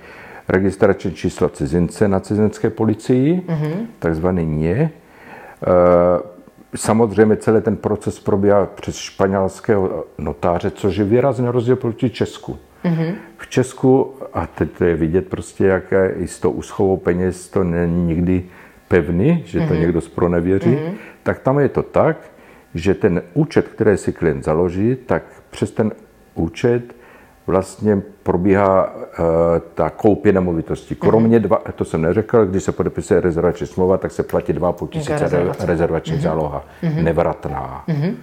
[0.48, 3.86] registrační číslo cizince na cizinské policii, mm-hmm.
[3.98, 4.90] takzvaný NIE,
[5.62, 6.22] Eh,
[6.76, 12.58] samozřejmě celý ten proces probíhá přes španělského notáře, což je výrazně rozdíl proti Česku.
[12.84, 13.14] Mm-hmm.
[13.36, 17.64] V Česku, a teď to je vidět prostě, jak i s tou úschovou peněz to
[17.64, 18.44] není nikdy
[18.88, 19.80] pevný, že to mm-hmm.
[19.80, 20.92] někdo zpronevěří, mm-hmm.
[21.26, 22.16] Tak tam je to tak,
[22.74, 25.92] že ten účet, který si klient založí, tak přes ten
[26.34, 26.94] účet
[27.46, 29.02] vlastně probíhá uh,
[29.74, 30.94] ta koupě nemovitosti.
[30.94, 35.18] Kromě dva, to jsem neřekl, když se podepisuje rezervační smlouva, tak se platí 2,5 tisíce
[35.18, 36.20] rezervační, rezervační mm-hmm.
[36.20, 37.02] záloha, mm-hmm.
[37.02, 37.84] nevratná.
[37.88, 38.14] Mm-hmm.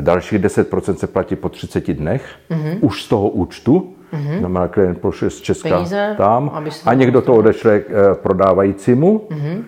[0.00, 2.78] Dalších 10% se platí po 30 dnech, mm-hmm.
[2.80, 4.38] už z toho účtu, mm-hmm.
[4.38, 9.28] znamená klient pošle z Česka Peníze, tam a někdo to odešle uh, prodávajícímu.
[9.30, 9.62] Mm-hmm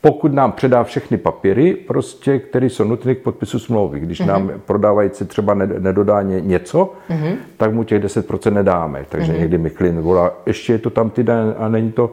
[0.00, 4.00] pokud nám předá všechny papíry, prostě, které jsou nutné k podpisu smlouvy.
[4.00, 4.26] Když mm-hmm.
[4.26, 7.36] nám prodávající třeba nedodá něco, mm-hmm.
[7.56, 9.04] tak mu těch 10% nedáme.
[9.08, 9.38] Takže mm-hmm.
[9.38, 12.10] někdy mi klient volá, ještě je to tam týden a není to,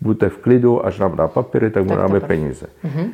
[0.00, 2.66] buďte v klidu, až nám dá papíry, tak mu tak dáme peníze.
[2.84, 3.08] Mm-hmm.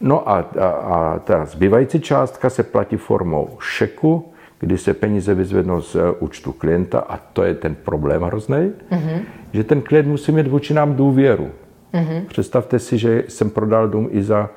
[0.00, 5.80] No a, a, a ta zbývající částka se platí formou šeku, kdy se peníze vyzvednou
[5.80, 9.20] z uh, účtu klienta a to je ten problém hrozný, mm-hmm.
[9.52, 11.50] že ten klient musí mít vůči nám důvěru.
[11.96, 12.24] Mm-hmm.
[12.26, 14.50] Představte si, že jsem prodal dům i za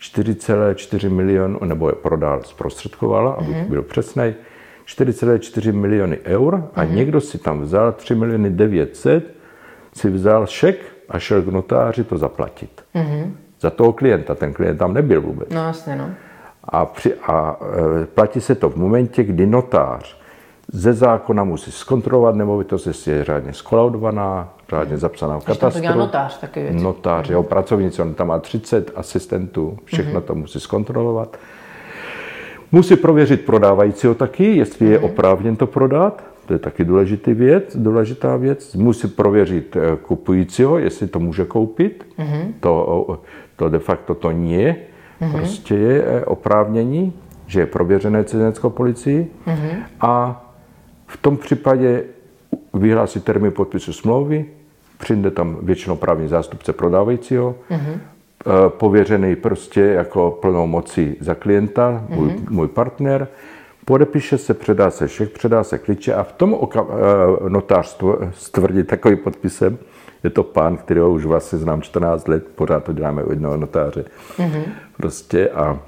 [0.00, 3.68] 4,4 milionu, nebo je prodal, zprostředkovala, abych mm-hmm.
[3.68, 4.34] byl přesný,
[4.86, 6.94] 4,4 miliony eur a mm-hmm.
[6.94, 9.34] někdo si tam vzal 3 miliony 900,
[9.92, 10.76] si vzal šek
[11.08, 12.84] a šel k notáři to zaplatit.
[12.94, 13.30] Mm-hmm.
[13.60, 15.48] Za toho klienta, ten klient tam nebyl vůbec.
[15.50, 16.10] No jasně, no.
[16.64, 17.56] A, při, a
[18.02, 20.22] e, platí se to v momentě, kdy notář
[20.72, 25.82] ze zákona musí zkontrolovat nemovitost, jestli je řádně skolaudovaná, řádně zapsaná v katastru.
[25.82, 26.84] to notář taky věci.
[26.84, 30.24] Notář, jeho pracovníci, on tam má 30 asistentů, všechno mm-hmm.
[30.24, 31.36] to musí zkontrolovat.
[32.72, 35.04] Musí prověřit prodávajícího taky, jestli je mhm.
[35.04, 38.74] oprávněn to prodat, to je taky důležitý věc, důležitá věc.
[38.74, 42.06] Musí prověřit eh, kupujícího, jestli to může koupit.
[42.18, 42.52] Mm-hmm.
[42.60, 43.18] To,
[43.56, 44.76] to de facto to nie.
[45.20, 45.32] Mm-hmm.
[45.32, 47.12] Prostě je eh, oprávnění,
[47.46, 49.30] že je prověřené cizineckou policii.
[49.46, 49.82] Mm-hmm.
[50.00, 50.44] A
[51.06, 52.04] v tom případě
[52.74, 54.46] vyhlásí termín podpisu smlouvy,
[55.02, 57.98] přijde tam většinou právní zástupce prodávajícího, mm-hmm.
[58.68, 62.50] pověřený prostě jako plnou moci za klienta, můj, mm-hmm.
[62.50, 63.28] můj partner,
[63.84, 66.80] podepíše se, předá se šek, předá se klíče a v tom eh,
[67.48, 67.98] notář
[68.32, 69.78] stvrdí takovým podpisem,
[70.24, 74.04] je to pán, kterého už vlastně znám 14 let, pořád to děláme u jednoho notáře.
[74.38, 74.64] Mm-hmm.
[74.96, 75.78] Prostě a,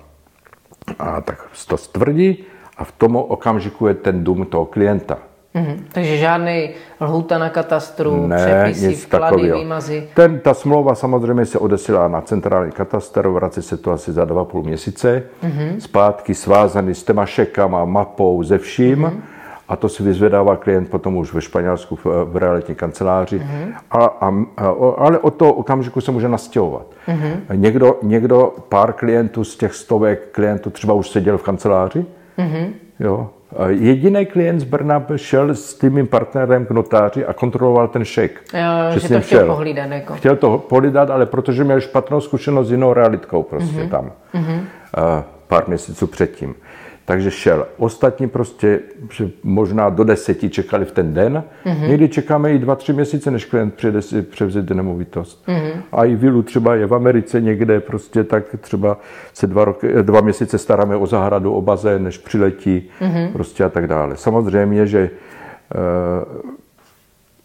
[0.98, 2.44] a tak to stvrdí
[2.77, 5.18] a v tom okamžiku je ten dům toho klienta.
[5.55, 5.77] Mm-hmm.
[5.93, 10.09] Takže žádný lhůta na katastru, ne, přepisy, vklady, výmazy.
[10.14, 14.45] Ten, ta smlouva samozřejmě se odesílá na centrální katastr, vrací se to asi za dva
[14.45, 15.79] půl měsíce, mm-hmm.
[15.79, 19.03] zpátky svázaný s těma šekama, mapou, ze vším.
[19.03, 19.21] Mm-hmm.
[19.69, 23.38] A to si vyzvedává klient potom už ve Španělsku v, v realitní kanceláři.
[23.38, 23.75] Mm-hmm.
[23.90, 26.87] A, a, a, ale od toho okamžiku se může nastěhovat.
[27.09, 27.37] Mm-hmm.
[27.55, 32.07] Někdo, někdo, pár klientů z těch stovek klientů třeba už seděl v kanceláři,
[32.38, 32.69] mm-hmm.
[33.01, 33.31] jo,
[33.69, 38.40] Jediný klient z Brna šel s tím partnerem k notáři a kontroloval ten šek.
[38.55, 38.61] Jo,
[38.95, 39.47] že, že to chtěl šel.
[39.47, 39.90] pohlídat.
[39.90, 40.14] Jako.
[40.14, 43.88] Chtěl to pohlídat, ale protože měl špatnou zkušenost s jinou realitkou prostě mm-hmm.
[43.88, 44.12] tam.
[44.35, 44.59] Mm-hmm.
[44.59, 46.55] Uh, pár měsíců předtím
[47.05, 47.67] takže šel.
[47.77, 51.45] Ostatní prostě že možná do deseti čekali v ten den.
[51.64, 51.88] Mm-hmm.
[51.88, 55.47] Někdy čekáme i dva, tři měsíce, než klient přijde si převzít nemovitost.
[55.49, 55.73] Mm-hmm.
[55.93, 58.99] A i vilu třeba je v Americe někde, prostě tak třeba
[59.33, 63.33] se dva, roky, dva měsíce staráme o zahradu, o bazén, než přiletí mm-hmm.
[63.33, 64.17] prostě a tak dále.
[64.17, 65.11] Samozřejmě, že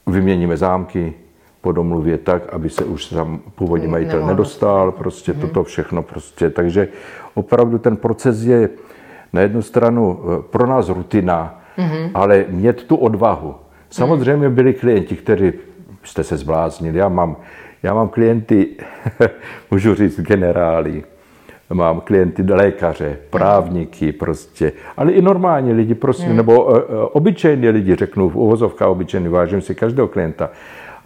[0.05, 1.13] uh, vyměníme zámky
[1.61, 5.41] po domluvě tak, aby se už tam původní majitel nedostal, prostě mm-hmm.
[5.41, 6.49] toto všechno prostě.
[6.49, 6.87] Takže
[7.33, 8.69] opravdu ten proces je
[9.33, 12.11] na jednu stranu eh, pro nás rutina, mm-hmm.
[12.13, 13.55] ale mít tu odvahu.
[13.89, 15.53] Samozřejmě byli klienti, kteří
[16.03, 16.97] jste se zbláznili.
[16.97, 17.35] Já mám,
[17.83, 18.67] já mám klienty,
[19.71, 21.03] můžu říct generály,
[21.73, 26.37] mám klienty lékaře, právníky prostě, ale i normální lidi prostě, hmm.
[26.37, 26.73] nebo uh,
[27.11, 30.49] obyčejní lidi, řeknu v uvozovkách obyčejný, vážím si každého klienta,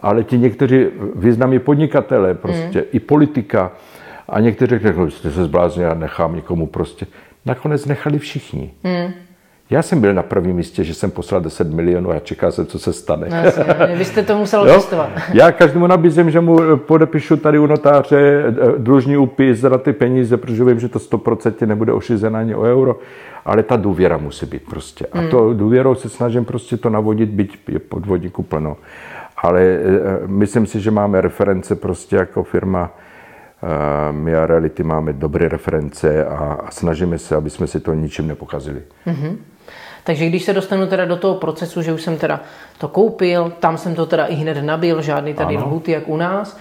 [0.02, 2.88] ale ti někteří významní podnikatele, prostě hmm.
[2.92, 3.72] i politika,
[4.28, 7.06] a někteří řeknou, jste se zbláznili, já nechám někomu prostě.
[7.46, 8.70] Nakonec nechali všichni.
[8.84, 9.12] Hmm.
[9.70, 12.78] Já jsem byl na prvním místě, že jsem poslal 10 milionů a čekal jsem, co
[12.78, 13.26] se stane.
[13.30, 13.64] No, jasně,
[13.96, 15.10] vy jste to musel testovat.
[15.32, 20.36] Já každému nabízím, že mu podepíšu tady u notáře eh, dlužní úpis za ty peníze,
[20.36, 22.98] protože vím, že to 100% nebude ošizené ani o euro,
[23.44, 25.06] ale ta důvěra musí být prostě.
[25.12, 25.28] A hmm.
[25.28, 28.76] to důvěrou se snažím prostě to navodit, byť je podvodníku plno.
[29.36, 29.78] Ale eh,
[30.26, 33.13] myslím si, že máme reference prostě jako firma, eh,
[34.10, 38.82] my a Reality máme dobré reference a snažíme se, aby jsme si to ničím nepokazili.
[39.06, 39.36] Mm-hmm.
[40.04, 42.40] Takže když se dostanu teda do toho procesu, že už jsem teda
[42.78, 45.66] to koupil, tam jsem to teda i hned nabil, žádný tady ano.
[45.66, 46.58] lhuty jak u nás,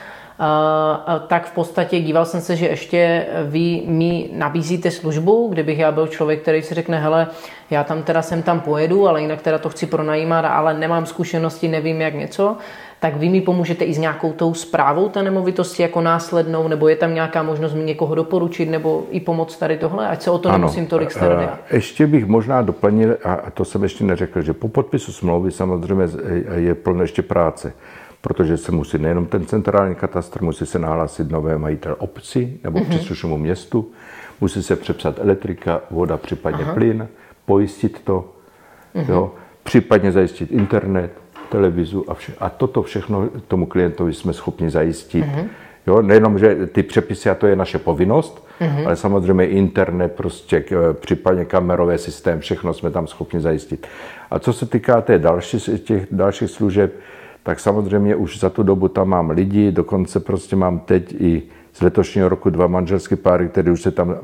[1.27, 6.07] tak v podstatě díval jsem se, že ještě vy mi nabízíte službu, kdybych já byl
[6.07, 7.27] člověk, který si řekne, hele,
[7.69, 11.67] já tam teda sem tam pojedu, ale jinak teda to chci pronajímat, ale nemám zkušenosti,
[11.67, 12.57] nevím jak něco,
[13.03, 16.95] tak vy mi pomůžete i s nějakou tou zprávou té nemovitosti jako následnou, nebo je
[16.95, 20.49] tam nějaká možnost mi někoho doporučit, nebo i pomoct tady tohle, ať se o to
[20.49, 21.59] ano, nemusím tolik starat.
[21.69, 26.07] Eh, ještě bych možná doplnil, a to jsem ještě neřekl, že po podpisu smlouvy samozřejmě
[26.55, 27.73] je plno ještě práce
[28.21, 32.89] protože se musí nejenom ten centrální katastr, musí se nahlásit nové majitel obci nebo mm-hmm.
[32.89, 33.91] příslušnému městu,
[34.41, 36.73] musí se přepsat elektrika, voda, případně Aha.
[36.73, 37.07] plyn,
[37.45, 38.31] pojistit to,
[38.95, 39.11] mm-hmm.
[39.11, 39.31] jo,
[39.63, 41.22] případně zajistit internet,
[41.53, 45.25] televizu a, vše, a toto všechno tomu klientovi jsme schopni zajistit.
[45.25, 45.47] Mm-hmm.
[45.87, 48.85] Jo, nejenom, že ty přepisy, a to je naše povinnost, mm-hmm.
[48.85, 53.87] ale samozřejmě internet, prostě případně kamerové systém, všechno jsme tam schopni zajistit.
[54.31, 56.93] A co se týká té další, těch dalších služeb,
[57.43, 61.81] tak samozřejmě už za tu dobu tam mám lidi, dokonce prostě mám teď i z
[61.81, 64.15] letošního roku dva manželské páry, které už se tam uh,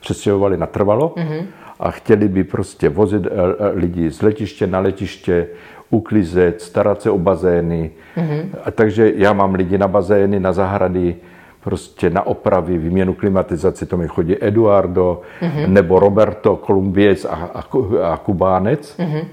[0.00, 1.42] přestěhovali natrvalo mm-hmm.
[1.80, 3.32] a chtěli by prostě vozit uh,
[3.74, 5.48] lidi z letiště na letiště,
[5.92, 7.90] uklizet, starat se o bazény.
[8.16, 8.44] Mm-hmm.
[8.64, 11.16] A takže já mám lidi na bazény, na zahrady,
[11.64, 15.68] prostě na opravy, výměnu klimatizace, to mi chodí Eduardo, mm-hmm.
[15.68, 17.64] nebo Roberto, Kolumbiec a, a,
[18.12, 18.98] a Kubánec.
[18.98, 19.24] Mm-hmm.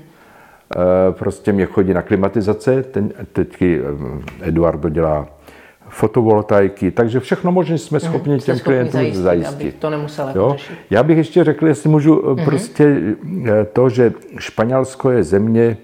[1.11, 3.81] Prostě mě chodí na klimatizace, ten, teďky
[4.41, 5.27] eh, Eduardo dělá
[5.89, 9.21] fotovoltaiky, takže všechno možné jsme mhm, schopni mm, těm klientům zajistit.
[9.23, 9.75] zajistit.
[9.79, 10.55] to nemusel jako jo?
[10.89, 12.45] Já bych ještě řekl, jestli můžu mm-hmm.
[12.45, 13.01] prostě
[13.73, 15.77] to, že Španělsko je země,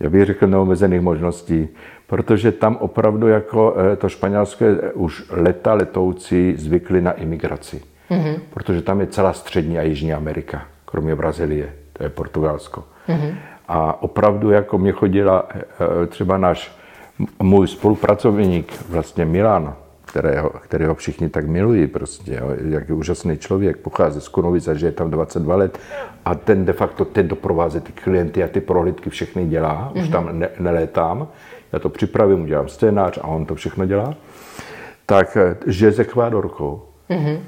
[0.00, 1.68] já bych řekl, neomezených možností,
[2.06, 7.82] protože tam opravdu jako to Španělsko je už leta letoucí zvykli na imigraci.
[8.10, 8.40] Mm-hmm.
[8.54, 12.84] Protože tam je celá střední a jižní Amerika, kromě Brazílie, to je Portugalsko.
[13.08, 13.34] Mm-hmm.
[13.68, 16.78] A opravdu jako mě chodila eh, třeba náš
[17.42, 19.74] můj spolupracovník, vlastně Milan,
[20.08, 24.74] kterého, kterého všichni tak milují prostě, jo, jak je úžasný člověk, pochází z Kunovic a
[24.74, 25.78] žije tam 22 let
[26.24, 30.02] a ten de facto teď doprovází ty klienty a ty prohlídky všechny dělá, mm-hmm.
[30.02, 31.28] už tam ne, nelétám,
[31.72, 34.14] já to připravím, udělám scénář a on to všechno dělá,
[35.06, 36.82] tak eh, žije s Ekvádorkou.
[37.10, 37.38] Mm-hmm.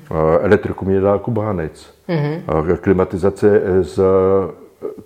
[0.41, 1.95] Elektriku mě dal Kubánec.
[2.09, 2.77] Mm-hmm.
[2.77, 4.01] Klimatizace z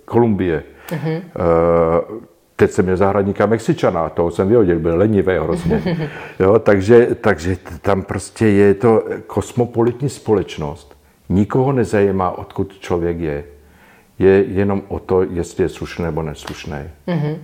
[0.05, 0.63] Kolumbie.
[0.91, 2.21] Uh,
[2.55, 5.83] teď jsem měl zahradníka Mexičana, toho jsem vyhodil, byl lenivý hrozně.
[6.39, 10.97] Jo, takže, takže tam prostě je to kosmopolitní společnost.
[11.29, 13.43] Nikoho nezajímá, odkud člověk je.
[14.19, 16.77] Je jenom o to, jestli je slušný nebo neslušný.
[17.07, 17.37] Uh-huh.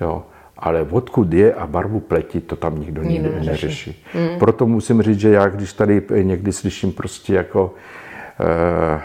[0.00, 0.22] Jo.
[0.56, 3.46] Ale odkud je a barvu pleti, to tam nikdo, nikdo neřeší.
[3.50, 4.04] neřeší.
[4.14, 4.38] Uh-huh.
[4.38, 7.74] Proto musím říct, že já, když tady někdy slyším prostě jako
[8.40, 9.00] uh,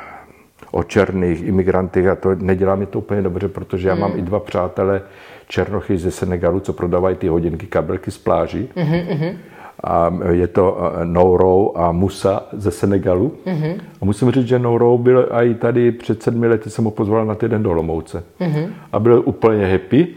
[0.71, 4.01] o černých imigrantech a to nedělá mi to úplně dobře, protože já mm.
[4.01, 5.01] mám i dva přátele
[5.47, 8.69] černochy ze Senegalu, co prodávají ty hodinky, kabelky z pláží.
[8.75, 9.35] Mm-hmm.
[9.83, 13.31] A je to eh, Nourou a Musa ze Senegalu.
[13.45, 13.75] Mm-hmm.
[14.01, 17.35] A musím říct, že Nourou byl i tady před sedmi lety, jsem ho pozval na
[17.35, 18.23] týden do Lomouce.
[18.39, 18.67] Mm-hmm.
[18.91, 20.07] A byl úplně happy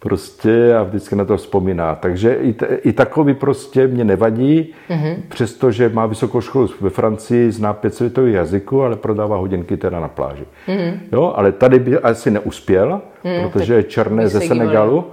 [0.00, 1.94] prostě a vždycky na to vzpomíná.
[1.94, 5.16] Takže i, t- i takový prostě mě nevadí, mm-hmm.
[5.28, 10.08] přestože má vysokou školu ve Francii, zná pět světových jazyků, ale prodává hodinky teda na
[10.08, 10.44] pláži.
[10.68, 10.98] Mm-hmm.
[11.12, 15.04] Jo, ale tady by asi neuspěl, mm, protože je černé ze Senegalu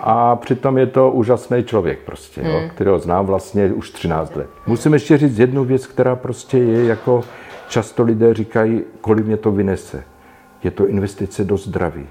[0.00, 2.48] a přitom je to úžasný člověk prostě, mm.
[2.48, 2.68] jo, mhm.
[2.68, 4.46] kterého znám vlastně už 13 let.
[4.66, 7.22] Musím ještě říct jednu věc, která prostě je jako
[7.68, 10.04] často lidé říkají, kolik mě to vynese.
[10.64, 12.06] Je to investice do zdraví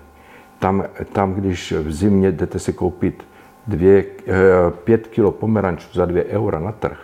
[0.60, 3.24] tam, tam, když v zimě jdete si koupit
[3.68, 4.34] dvě, eh,
[4.84, 7.00] pět kilo pomerančů za dvě eura na trh,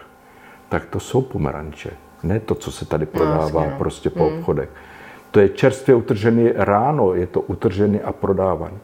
[0.69, 1.89] tak to jsou pomeranče.
[2.23, 4.37] Ne to, co se tady prodává no, prostě po mm.
[4.37, 4.69] obchodech.
[5.31, 8.77] To je čerstvě utržený ráno, je to utržený a prodávaný.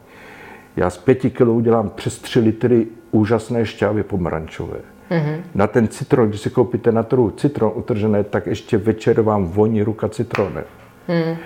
[0.76, 4.78] Já z pěti kilo udělám přes tři litry úžasné šťávy pomerančové.
[5.10, 5.40] Mm-hmm.
[5.54, 9.82] Na ten citron, když si koupíte na trhu citron utržené, tak ještě večer vám voní
[9.82, 10.64] ruka citronem.
[11.08, 11.36] Mm.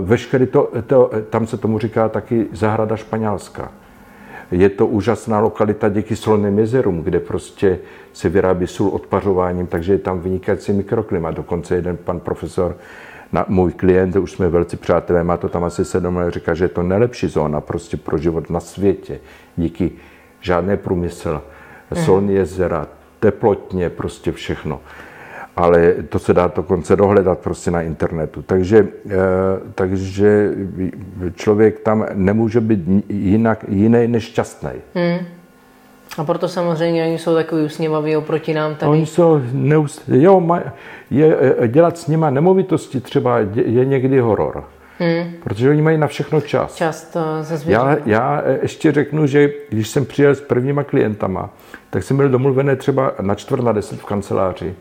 [0.00, 3.72] Veškerý to, to, tam se tomu říká taky zahrada španělská.
[4.50, 7.78] Je to úžasná lokalita díky solným jezerům, kde prostě
[8.12, 11.34] se vyrábí sůl odpařováním, takže je tam vynikající mikroklimat.
[11.34, 12.76] Dokonce jeden pan profesor,
[13.32, 16.64] na, můj klient, už jsme velcí přátelé, má to tam asi sedm let, říká, že
[16.64, 19.20] je to nejlepší zóna prostě pro život na světě.
[19.56, 19.90] Díky
[20.40, 21.42] žádné průmysl,
[21.90, 22.04] mm.
[22.04, 22.86] solní jezera,
[23.20, 24.80] teplotně, prostě všechno
[25.58, 28.42] ale to se dá dokonce dohledat prostě na internetu.
[28.42, 29.14] Takže, eh,
[29.74, 30.52] takže
[31.34, 34.70] člověk tam nemůže být jinak, jiný než šťastný.
[34.94, 35.18] Hmm.
[36.18, 38.92] A proto samozřejmě oni jsou takový usměvaví oproti nám tady.
[38.92, 40.02] Oni jsou neust...
[40.08, 40.62] jo, maj...
[41.10, 44.64] je, eh, dělat s nima nemovitosti třeba je někdy horor.
[44.98, 45.32] Hmm.
[45.44, 46.74] Protože oni mají na všechno čas.
[46.74, 47.20] Čas to
[47.66, 51.50] já, já eh, ještě řeknu, že když jsem přijel s prvníma klientama,
[51.90, 54.74] tak jsem byl domluvený třeba na čtvrt na deset v kanceláři.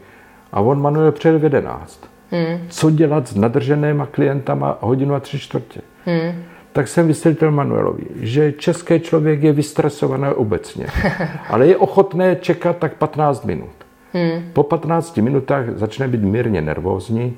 [0.51, 2.09] A on Manuel přijel v 11.
[2.31, 2.67] Hmm.
[2.69, 5.81] Co dělat s nadrženýma klientama hodinu a tři čtvrtě?
[6.05, 6.43] Hmm.
[6.71, 10.87] Tak jsem vysvětlil Manuelovi, že český člověk je vystresovaný obecně,
[11.49, 13.69] ale je ochotné čekat tak 15 minut.
[14.13, 14.43] Hmm.
[14.53, 17.37] Po 15 minutách začne být mírně nervózní,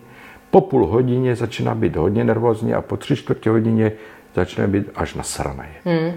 [0.51, 3.91] po půl hodině začíná být hodně nervózní a po tři čtvrtě hodině
[4.35, 5.69] začne být až nasraný.
[5.85, 6.11] Hmm.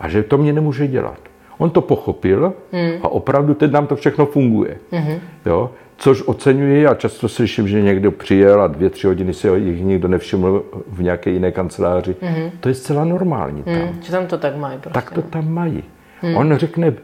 [0.00, 1.18] A že to mě nemůže dělat.
[1.58, 2.92] On to pochopil hmm.
[3.02, 4.76] a opravdu teď nám to všechno funguje.
[4.90, 5.20] Hmm.
[5.46, 5.70] Jo?
[5.98, 10.08] Což oceňuji a často slyším, že někdo přijel a dvě, tři hodiny si jich nikdo
[10.08, 12.12] nevšiml v nějaké jiné kanceláři.
[12.12, 12.50] Mm-hmm.
[12.60, 13.74] To je zcela normální tam.
[13.74, 15.00] Mm, že tam to tak mají prostě.
[15.00, 15.84] Tak to tam mají.
[16.22, 16.36] Mm.
[16.36, 16.94] On řekne,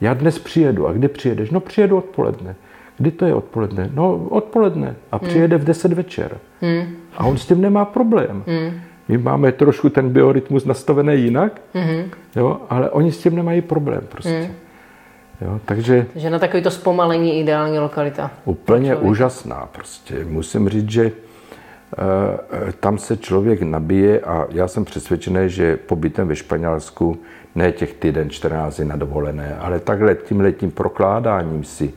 [0.00, 0.88] já dnes přijedu.
[0.88, 1.50] A kdy přijedeš?
[1.50, 2.54] No přijedu odpoledne.
[2.98, 3.90] Kdy to je odpoledne?
[3.94, 4.96] No odpoledne.
[5.12, 5.28] A hmm.
[5.28, 5.62] přijede mm.
[5.62, 6.38] v 10 večer.
[6.62, 6.96] Mm.
[7.16, 8.44] A on s tím nemá problém.
[8.46, 8.80] Mm.
[9.08, 12.10] My máme trošku ten biorytmus nastavený jinak, mm.
[12.36, 14.48] jo, ale oni s tím nemají problém prostě.
[14.48, 14.54] Mm.
[15.44, 18.30] Jo, takže, takže na takovýto zpomalení ideální lokalita.
[18.44, 20.24] Úplně úžasná prostě.
[20.24, 21.12] Musím říct, že e,
[22.72, 27.18] tam se člověk nabije a já jsem přesvědčený, že pobytem ve Španělsku
[27.54, 31.92] ne těch týden 14 na dovolené, ale takhle tím letím prokládáním si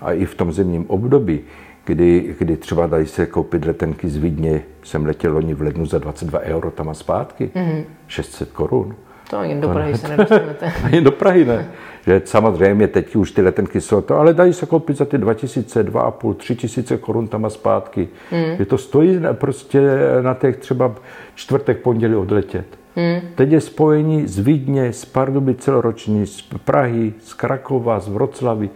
[0.00, 1.40] a i v tom zimním období,
[1.84, 5.98] kdy, kdy třeba dají se koupit letenky z Vídně, jsem letěl loni v lednu za
[5.98, 7.84] 22 euro tam a zpátky, mm-hmm.
[8.06, 8.94] 600 korun.
[9.30, 10.72] To ani do Prahy se nedostanete.
[10.84, 11.68] ani do Prahy ne.
[12.06, 15.82] Že samozřejmě teď už ty letenky jsou to, ale dají se koupit za ty 2000,
[15.82, 18.08] 2,5, 3000 korun tam a zpátky.
[18.30, 18.56] Hmm.
[18.58, 19.80] Že to stojí prostě
[20.20, 20.94] na těch třeba
[21.34, 22.66] čtvrtek, pondělí odletět.
[22.96, 23.20] Hmm.
[23.34, 28.70] Teď je spojení z Vídně, z Pardubic celoroční, z Prahy, z Krakova, z Vroclavy.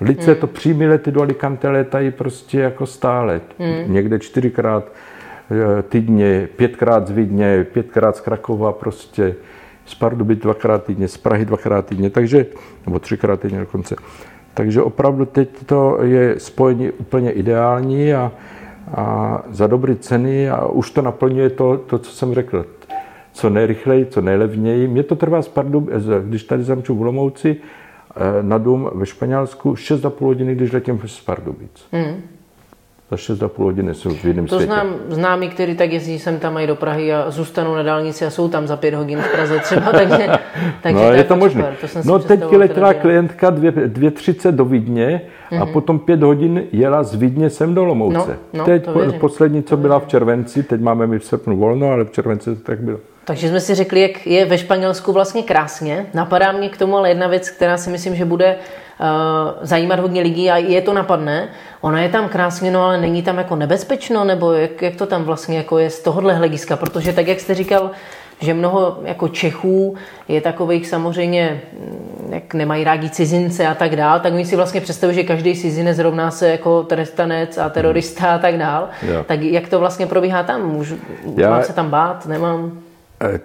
[0.00, 0.40] Lice hmm.
[0.40, 3.40] to přímý lety do Alicante létají prostě jako stále.
[3.58, 3.92] Hmm.
[3.92, 4.84] Někde čtyřikrát
[5.50, 9.34] eh, týdně, pětkrát z Vídně, pětkrát z Krakova prostě
[9.86, 12.46] z Pardubic dvakrát týdně, z Prahy dvakrát týdně, takže,
[12.86, 13.96] nebo třikrát týdně dokonce.
[14.54, 18.32] Takže opravdu teď to je spojení úplně ideální a,
[18.94, 22.66] a za dobré ceny a už to naplňuje to, to, co jsem řekl.
[23.32, 24.88] Co nejrychleji, co nejlevněji.
[24.88, 25.94] Mně to trvá z Pardubic,
[26.24, 31.20] když tady zamču v Lomouci eh, na dům ve Španělsku 6,5 hodiny, když letím z
[31.20, 31.88] Pardubic.
[31.92, 32.35] Mm
[33.10, 34.72] za 6,5 hodiny jsou v jiném to světě.
[34.72, 38.30] znám známí, kteří tak jezdí sem tam mají do Prahy a zůstanou na dálnici a
[38.30, 40.28] jsou tam za pět hodin v Praze třeba, takže,
[40.82, 41.76] takže no, to je to možné.
[42.04, 45.60] No teď letěla klientka 2.30 do Vídně mm-hmm.
[45.60, 45.72] a mhm.
[45.72, 48.38] potom pět hodin jela z Vídně sem do Lomouce.
[48.52, 51.90] No, no, teď po, poslední, co byla v červenci, teď máme mi v srpnu volno,
[51.90, 52.98] ale v červenci to tak bylo.
[53.26, 56.06] Takže jsme si řekli, jak je ve Španělsku vlastně krásně.
[56.14, 59.06] Napadá mě k tomu ale jedna věc, která si myslím, že bude uh,
[59.60, 61.48] zajímat hodně lidí a je to napadne.
[61.80, 65.24] Ono je tam krásně, no ale není tam jako nebezpečno, nebo jak, jak to tam
[65.24, 66.76] vlastně jako je z tohohle hlediska?
[66.76, 67.90] Protože tak, jak jste říkal,
[68.40, 69.94] že mnoho jako Čechů
[70.28, 74.80] je takových samozřejmě, mm, jak nemají rádi cizince a tak dál, tak oni si vlastně
[74.80, 78.88] představují, že každý cizinec rovná se jako trestanec a terorista a tak dál.
[79.02, 79.24] Jo.
[79.28, 80.68] Tak jak to vlastně probíhá tam?
[80.68, 80.96] Můžu,
[81.36, 81.50] Já...
[81.50, 82.26] Mám se tam bát?
[82.26, 82.85] Nemám?
[83.20, 83.40] Eh,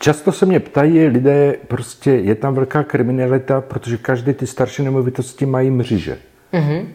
[0.00, 5.46] často se mě ptají lidé, prostě je tam velká kriminalita, protože každé ty starší nemovitosti
[5.46, 6.18] mají mříže.
[6.52, 6.86] Mm-hmm.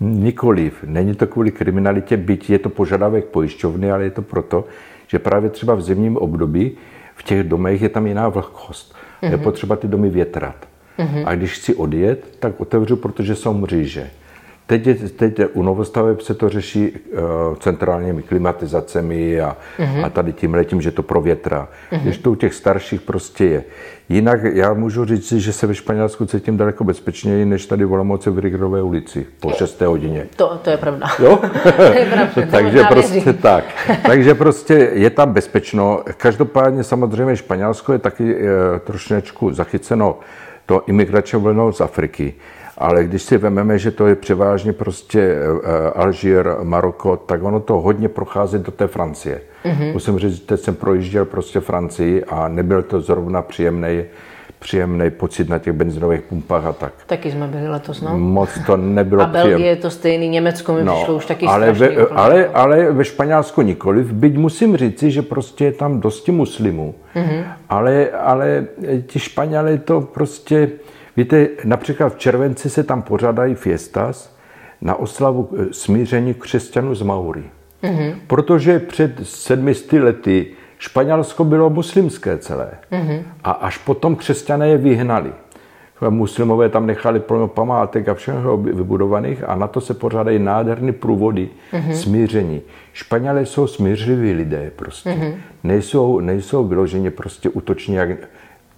[0.00, 0.84] Nikoliv.
[0.86, 4.64] Není to kvůli kriminalitě, byť je to požadavek pojišťovny, ale je to proto,
[5.06, 6.72] že právě třeba v zimním období
[7.14, 8.94] v těch domech je tam jiná vlhkost.
[8.94, 9.30] Mm-hmm.
[9.30, 9.44] Je mhm.
[9.44, 10.68] potřeba ty domy větrat.
[10.98, 11.22] Mm-hmm.
[11.26, 14.10] A když chci odjet, tak otevřu, protože jsou mříže.
[14.68, 20.04] Teď, je, teď je, u novostaveb se to řeší uh, centrálními klimatizacemi a, uh-huh.
[20.04, 21.68] a tady tím letím, že to provětrá.
[21.92, 22.00] Uh-huh.
[22.02, 23.64] Když to u těch starších prostě je.
[24.08, 28.30] Jinak já můžu říct, že se ve Španělsku cítím daleko bezpečněji, než tady v Olomouci
[28.30, 29.80] v Rigrové ulici po 6.
[29.80, 30.26] hodině.
[30.36, 31.06] To, to je pravda.
[31.18, 31.36] Jo?
[31.62, 32.46] to je pravda.
[32.50, 33.64] Takže prostě tak.
[34.06, 36.02] Takže prostě je tam bezpečno.
[36.16, 38.40] Každopádně samozřejmě Španělsko je taky uh,
[38.84, 40.18] trošičku zachyceno
[40.66, 42.34] to imigrační vlnou z Afriky.
[42.78, 47.74] Ale když si vezmeme, že to je převážně prostě eh, Alžír, Maroko, tak ono to
[47.74, 49.40] hodně prochází do té Francie.
[49.64, 49.92] Mm-hmm.
[49.92, 54.04] Musím říct, že jsem projížděl prostě Francii a nebyl to zrovna příjemný
[54.58, 56.92] příjemný pocit na těch benzinových pumpách a tak.
[57.06, 58.18] Taky jsme byli letos, no.
[58.18, 59.70] Moc to nebylo A Belgie příjem.
[59.70, 63.62] je to stejný, Německo mi no, přišlo už taky ale ve, ale, ale ve Španělsku
[63.62, 67.44] nikoliv, byť musím říci, že prostě je tam dosti muslimů, mm-hmm.
[67.68, 68.66] ale, ale
[69.06, 70.70] ti Španělé to prostě,
[71.18, 74.36] víte, například v červenci se tam pořádají fiestas
[74.80, 77.44] na oslavu eh, smíření křesťanů z Maury.
[77.82, 78.14] Mm-hmm.
[78.26, 80.46] Protože před sedmi lety
[80.78, 82.70] Španělsko bylo muslimské celé.
[82.92, 83.22] Mm-hmm.
[83.44, 85.32] A až potom křesťané je vyhnali.
[86.08, 91.48] Muslimové tam nechali plno památek a všeho vybudovaných a na to se pořádají nádherné průvody
[91.72, 91.92] mm-hmm.
[91.92, 92.62] smíření.
[92.92, 95.10] Španělé jsou smířliví lidé prostě.
[95.10, 95.34] Mm-hmm.
[95.64, 98.18] Nejsou, nejsou vyloženě prostě útoční, jak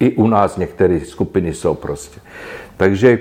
[0.01, 2.21] i u nás některé skupiny jsou prostě.
[2.77, 3.19] Takže e,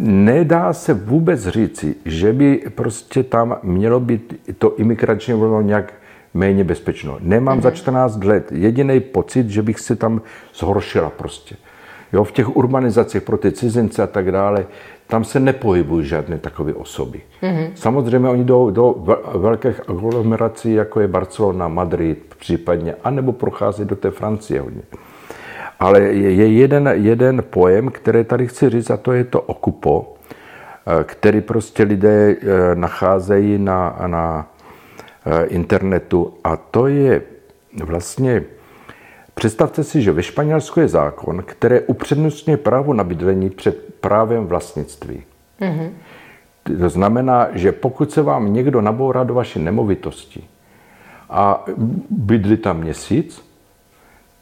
[0.00, 5.92] nedá se vůbec říci, že by prostě tam mělo být to imigrační vlno nějak
[6.34, 7.18] méně bezpečno.
[7.20, 7.62] Nemám mm-hmm.
[7.62, 8.28] za 14 mhm.
[8.28, 10.22] let jediný pocit, že bych se tam
[10.54, 11.56] zhoršila prostě.
[12.12, 14.66] Jo, v těch urbanizacích pro ty cizince a tak dále,
[15.10, 17.20] tam se nepohybují žádné takové osoby.
[17.42, 17.70] Mm-hmm.
[17.74, 18.94] Samozřejmě oni jdou do
[19.34, 24.82] velkých aglomerací, jako je Barcelona, Madrid případně, anebo prochází do té Francie hodně.
[25.80, 30.14] Ale je jeden, jeden pojem, který tady chci říct, a to je to okupo,
[30.86, 34.46] eh, který prostě lidé eh, nacházejí na, na
[35.26, 37.22] Eh, internetu a to je
[37.84, 38.42] vlastně,
[39.40, 45.22] představte si, že ve Španělsku je zákon, který upřednostňuje právo na bydlení před právem vlastnictví.
[45.60, 45.90] Mm-hmm.
[46.78, 50.44] To znamená, že pokud se vám někdo nabourá do vaší nemovitosti
[51.30, 51.64] a
[52.10, 53.44] bydlí tam měsíc,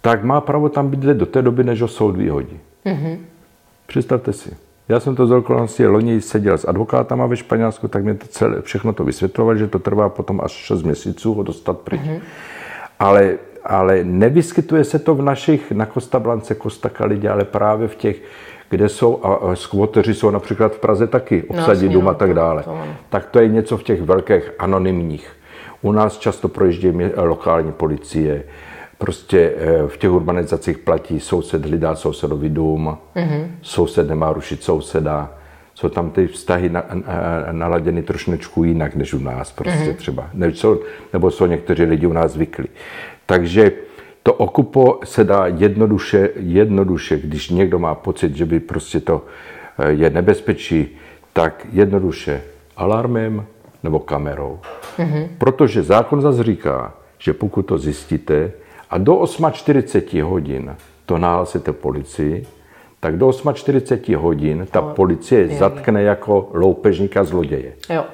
[0.00, 2.60] tak má právo tam bydlet do té doby, než ho soud vyhodí.
[2.86, 3.18] Mm-hmm.
[3.86, 4.56] Představte si.
[4.88, 8.62] Já jsem to z okolností loni seděl s advokátama ve Španělsku, tak mě to celé,
[8.62, 12.00] všechno to vysvětloval, že to trvá potom až 6 měsíců ho dostat pryč.
[12.00, 12.20] Mm-hmm.
[12.98, 13.38] Ale,
[13.68, 18.22] ale nevyskytuje se to v našich, na Costa Blance, Costa Calidě, ale právě v těch,
[18.70, 22.34] kde jsou, a skvoteři jsou například v Praze taky, no, obsadí no, dům a tak
[22.34, 22.62] dále.
[22.62, 25.32] To, to, tak to je něco v těch velkých anonymních.
[25.82, 28.44] U nás často projíždí lokální policie,
[28.98, 33.46] Prostě eh, v těch urbanizacích platí soused hlídá sousedovi dům, mm-hmm.
[33.62, 35.30] soused nemá rušit souseda.
[35.78, 37.04] Jsou tam ty vztahy na, na,
[37.52, 39.94] naladěny trošičku jinak než u nás prostě mm-hmm.
[39.94, 40.30] třeba.
[40.34, 40.80] Nebo jsou,
[41.12, 42.68] nebo jsou někteří lidi u nás zvyklí.
[43.26, 43.72] Takže
[44.22, 49.24] to okupo se dá jednoduše, jednoduše, když někdo má pocit, že by prostě to
[49.78, 50.98] eh, je nebezpečí,
[51.32, 52.42] tak jednoduše
[52.76, 53.46] alarmem
[53.82, 54.58] nebo kamerou.
[54.98, 55.28] Mm-hmm.
[55.38, 58.52] Protože zákon zase říká, že pokud to zjistíte,
[58.90, 60.76] a do 8.40 hodin
[61.06, 62.46] to nahlásíte policii,
[63.00, 67.72] tak do 8.40 hodin ta no, policie je, zatkne jako loupežníka zloděje.
[67.90, 68.04] Jo.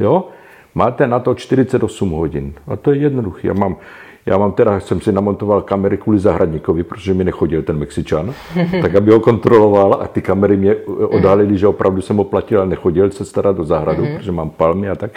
[0.00, 0.28] Jo?
[0.74, 2.52] Máte na to 48 hodin.
[2.66, 3.48] A to je jednoduché.
[3.48, 3.76] Já mám,
[4.26, 8.34] já mám teda, jsem si namontoval kamery kvůli zahradníkovi, protože mi nechodil ten Mexičan,
[8.82, 12.64] tak aby ho kontroloval a ty kamery mě odhalily, že opravdu jsem ho platil a
[12.64, 14.16] nechodil se starat do zahradu, mm-hmm.
[14.16, 15.10] protože mám palmy a tak,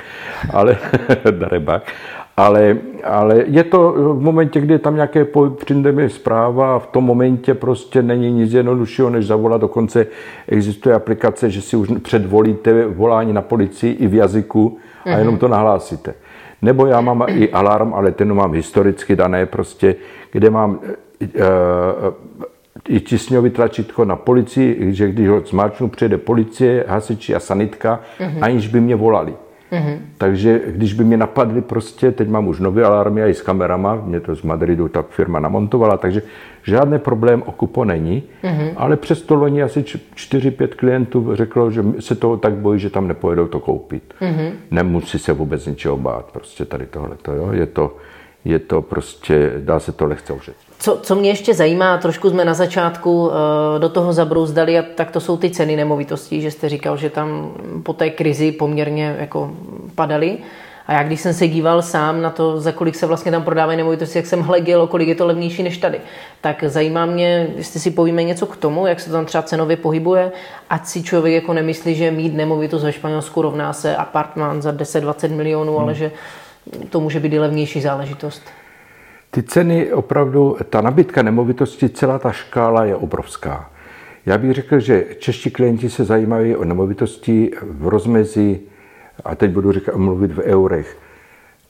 [0.54, 0.78] ale
[1.32, 1.92] darebák.
[2.38, 6.88] Ale, ale je to v momentě, kdy je tam nějaké přijde mi zpráva a v
[6.88, 9.62] tom momentě prostě není nic jednoduššího, než zavolat.
[9.62, 10.08] Dokonce
[10.48, 15.20] existuje aplikace, že si už předvolíte volání na policii i v jazyku a mhm.
[15.20, 16.14] jenom to nahlásíte.
[16.62, 19.96] Nebo já mám i alarm, ale ten mám historicky dané prostě,
[20.32, 20.80] kde mám
[21.22, 21.28] e,
[22.88, 28.38] i tisňový tlačítko na policii, že když ho zmáčnu, přijde policie, hasiči a sanitka, mm-hmm.
[28.42, 29.34] aniž by mě volali.
[29.72, 29.98] Mm-hmm.
[30.18, 33.96] Takže když by mě napadli prostě, teď mám už nové alarmy a i s kamerama,
[33.96, 36.22] mě to z Madridu ta firma namontovala, takže
[36.64, 38.74] žádný problém okupo není, mm-hmm.
[38.76, 43.48] ale přesto loni asi 4-5 klientů řeklo, že se toho tak bojí, že tam nepojedou
[43.48, 44.14] to koupit.
[44.22, 44.52] Mm-hmm.
[44.72, 47.16] Nemusí se vůbec ničeho bát, prostě tady tohle.
[47.36, 47.50] Jo?
[47.52, 47.98] Je, to,
[48.46, 50.56] je to prostě, dá se to lehce užít.
[50.80, 53.34] Co, co mě ještě zajímá, trošku jsme na začátku uh,
[53.80, 57.52] do toho zabrouzdali, a tak to jsou ty ceny nemovitostí, že jste říkal, že tam
[57.84, 59.52] po té krizi poměrně jako
[59.96, 60.38] padaly.
[60.88, 63.78] A já když jsem se díval sám na to, za kolik se vlastně tam prodávají
[63.78, 66.02] nemovitosti, jak jsem hleděl, kolik je to levnější než tady,
[66.42, 69.78] tak zajímá mě, jestli si povíme něco k tomu, jak se to tam třeba cenově
[69.78, 70.32] pohybuje,
[70.70, 75.36] ať si člověk jako nemyslí, že mít nemovitost ve Španělsku rovná se apartmán za 10-20
[75.36, 75.84] milionů, hmm.
[75.84, 76.12] ale že
[76.90, 78.44] to může být i levnější záležitost.
[79.32, 83.70] Ty ceny opravdu, ta nabídka nemovitosti, celá ta škála je obrovská.
[84.26, 88.60] Já bych řekl, že čeští klienti se zajímají o nemovitosti v rozmezí,
[89.24, 90.98] a teď budu říkat, mluvit v eurech,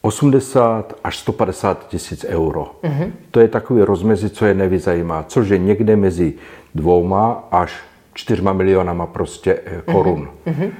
[0.01, 2.71] 80 až 150 tisíc euro.
[2.83, 3.11] Mm-hmm.
[3.31, 6.33] To je takový rozmezí, co je neví zajímá, což je někde mezi
[6.75, 7.83] dvouma až
[8.13, 10.29] čtyřma milionama prostě eh, korun.
[10.47, 10.71] Mm-hmm.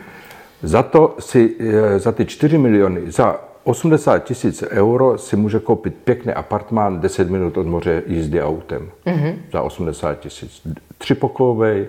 [0.64, 5.96] Za to si, eh, za ty 4 miliony, za 80 tisíc euro si může koupit
[5.96, 8.90] pěkný apartmán 10 minut od moře jízdy autem.
[9.06, 9.36] Mm-hmm.
[9.54, 10.68] Za 80 tisíc.
[10.98, 11.86] Třipokojový,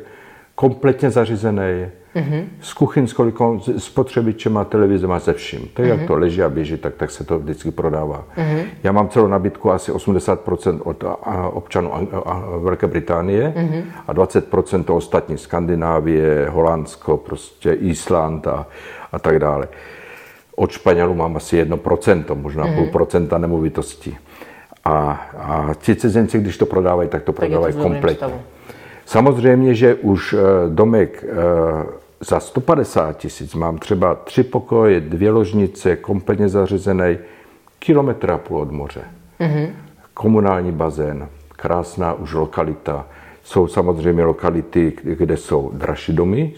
[0.55, 2.45] kompletně zařízený, mm-hmm.
[2.61, 5.61] s kuchyňskou spotřebičem a televizem a ze vším.
[5.61, 5.89] Tak mm-hmm.
[5.89, 6.07] jak mhm.
[6.07, 8.25] to leží a běží, tak, tak se to vždycky prodává.
[8.37, 8.65] Mm-hmm.
[8.83, 11.05] Já mám celou nabídku asi 80% od
[11.53, 11.91] občanů
[12.59, 13.83] Velké Británie mm-hmm.
[14.07, 18.67] a 20% to ostatní Skandinávie, Holandsko, prostě Island a,
[19.13, 19.69] a tak dále.
[20.57, 22.77] Od Španělů mám asi 1%, možná mm-hmm.
[22.77, 24.17] půl procenta nemovitostí.
[24.85, 28.41] A, a ti cizinci, když to prodávají, tak to tak prodávají kompletně.
[29.07, 30.39] Samozřejmě, že už eh,
[30.69, 31.35] domek eh,
[32.21, 37.19] za 150 tisíc mám třeba tři pokoje, dvě ložnice, kompletně zařízený,
[37.79, 39.01] kilometr a půl od moře.
[39.41, 39.69] Mm-hmm.
[40.15, 43.07] Komunální bazén, krásná už lokalita.
[43.43, 46.53] Jsou samozřejmě lokality, kde jsou dražší domy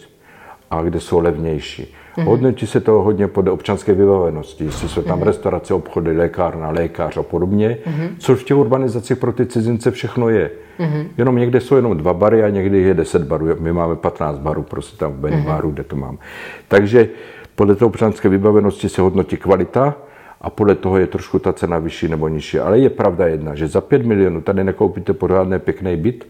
[0.71, 1.95] a kde jsou levnější.
[2.17, 2.25] Mm-hmm.
[2.25, 5.25] Hodnotí se to hodně podle občanské vybavenosti, jestli jsou tam mm-hmm.
[5.25, 8.09] restaurace, obchody, lékárna, lékař a podobně, mm-hmm.
[8.19, 10.51] což v těch urbanizacích pro ty cizince všechno je.
[10.81, 11.07] Mm-hmm.
[11.19, 13.47] Jenom někde jsou jenom dva bary a někdy je deset barů.
[13.61, 15.73] My máme 15 barů, prostě tam v Benimáru, mm-hmm.
[15.73, 16.19] kde to mám.
[16.69, 17.09] Takže
[17.55, 19.95] podle té občanské vybavenosti se hodnotí kvalita
[20.41, 22.59] a podle toho je trošku ta cena vyšší nebo nižší.
[22.59, 26.27] Ale je pravda jedna, že za 5 milionů tady nekoupíte pořádný pěkný byt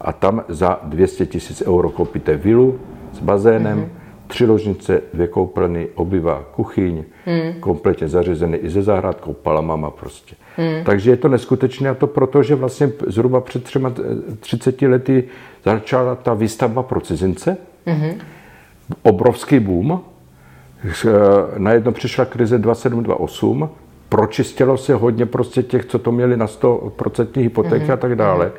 [0.00, 2.78] a tam za 200 tisíc euro koupíte vilu
[3.14, 7.52] s bazénem, mm-hmm tři ložnice, dvě koupelny, obyva, kuchyň, hmm.
[7.60, 10.34] kompletně zařízený i ze zahrádkou, palamama prostě.
[10.56, 10.84] Hmm.
[10.84, 13.92] Takže je to neskutečné a to proto, že vlastně zhruba před třema,
[14.40, 15.24] 30 lety
[15.64, 17.56] začala ta výstavba pro cizince.
[17.86, 18.12] Hmm.
[19.02, 20.00] Obrovský boom.
[21.58, 23.68] Najednou přišla krize 2728,
[24.08, 27.92] pročistilo se hodně prostě těch, co to měli na 100% hypotéky hmm.
[27.92, 28.44] a tak dále.
[28.44, 28.54] Hmm.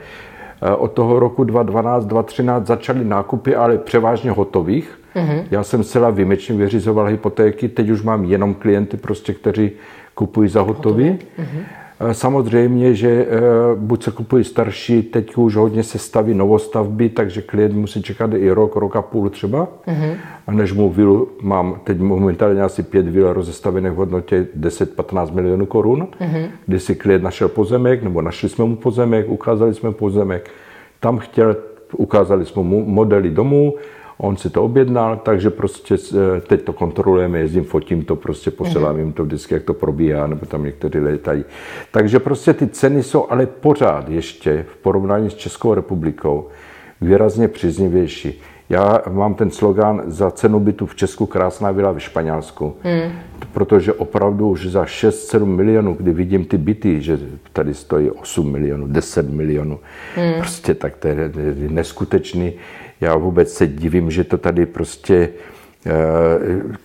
[0.78, 5.43] Od toho roku 2012, 2013 začaly nákupy, ale převážně hotových Mm-hmm.
[5.51, 9.72] Já jsem celá výjimečně vyřizoval hypotéky, teď už mám jenom klienty, prostě, kteří
[10.16, 11.10] kupují za hotový.
[11.12, 11.64] Mm-hmm.
[12.12, 13.39] Samozřejmě, že eh,
[13.76, 18.52] buď se kupují starší, teď už hodně se staví novostavby, takže klient musí čekat i
[18.52, 19.68] rok, rok a půl třeba.
[19.88, 20.14] Mm-hmm.
[20.48, 25.66] A než mu vilu mám teď momentálně asi pět vil rozestavených v hodnotě 10-15 milionů
[25.66, 26.48] korun, mm-hmm.
[26.66, 30.50] kdy si klient našel pozemek, nebo našli jsme mu pozemek, ukázali jsme pozemek.
[31.00, 31.56] Tam chtěl,
[31.98, 33.74] ukázali jsme mu modely domů,
[34.18, 38.97] On si to objednal, takže prostě eh, teď to kontrolujeme, jezdím, fotím to, prostě posílám
[38.97, 41.45] jim to vždycky, jak to probíhá, nebo tam někteří létají.
[41.91, 46.47] Takže prostě ty ceny jsou ale pořád ještě v porovnání s Českou republikou
[47.01, 48.41] výrazně příznivější.
[48.70, 53.11] Já mám ten slogan za cenu bytu v Česku krásná vila v Španělsku, hmm.
[53.53, 57.20] protože opravdu už za 6-7 milionů, kdy vidím ty byty, že
[57.53, 59.80] tady stojí 8 milionů, 10 milionů,
[60.16, 60.34] hmm.
[60.38, 61.32] prostě tak to je
[61.70, 62.53] neskutečný.
[63.02, 65.30] Já vůbec se divím, že to tady prostě
[65.86, 65.91] eh,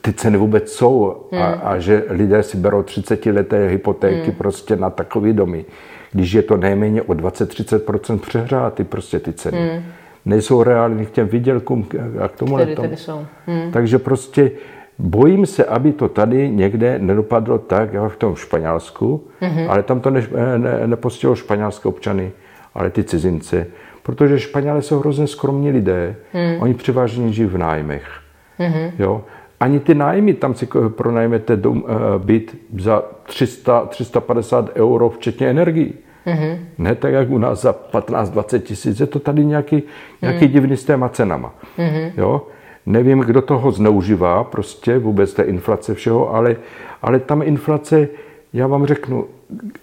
[0.01, 1.43] ty ceny vůbec jsou hmm.
[1.43, 4.35] a, a že lidé si berou 30 leté hypotéky hmm.
[4.35, 5.65] prostě na takový domy,
[6.13, 9.59] když je to nejméně o 20-30% přehráty prostě ty ceny.
[9.59, 9.83] Hmm.
[10.25, 11.89] Nejsou reální k těm výdělkům
[12.21, 13.27] a k tomu tady jsou.
[13.47, 13.73] Hmm.
[13.73, 14.51] Takže prostě
[14.99, 19.71] bojím se, aby to tady někde nedopadlo tak, jako v tom Španělsku, hmm.
[19.71, 22.33] ale tam to ne, ne, nepostihlo španělské občany,
[22.75, 23.67] ale ty cizince
[24.03, 26.63] protože Španělé jsou hrozně skromní lidé, hmm.
[26.63, 28.21] oni převážně žijí v nájmech.
[28.59, 28.91] Hmm.
[28.99, 29.25] Jo?
[29.61, 31.89] Ani ty nájmy, tam si pronajmete dom, uh,
[32.25, 35.95] byt za 300, 350 euro, včetně energii.
[36.27, 36.59] Mm-hmm.
[36.79, 39.01] Ne tak, jak u nás za 15-20 tisíc.
[39.01, 39.83] Je to tady nějaký,
[40.23, 40.53] nějaký mm.
[40.53, 41.55] divný s téma cenama.
[41.79, 42.13] Mm-hmm.
[42.17, 42.47] Jo?
[42.87, 46.57] Nevím, kdo toho zneužívá, prostě vůbec té inflace všeho, ale,
[47.03, 48.09] ale tam inflace,
[48.53, 49.25] já vám řeknu,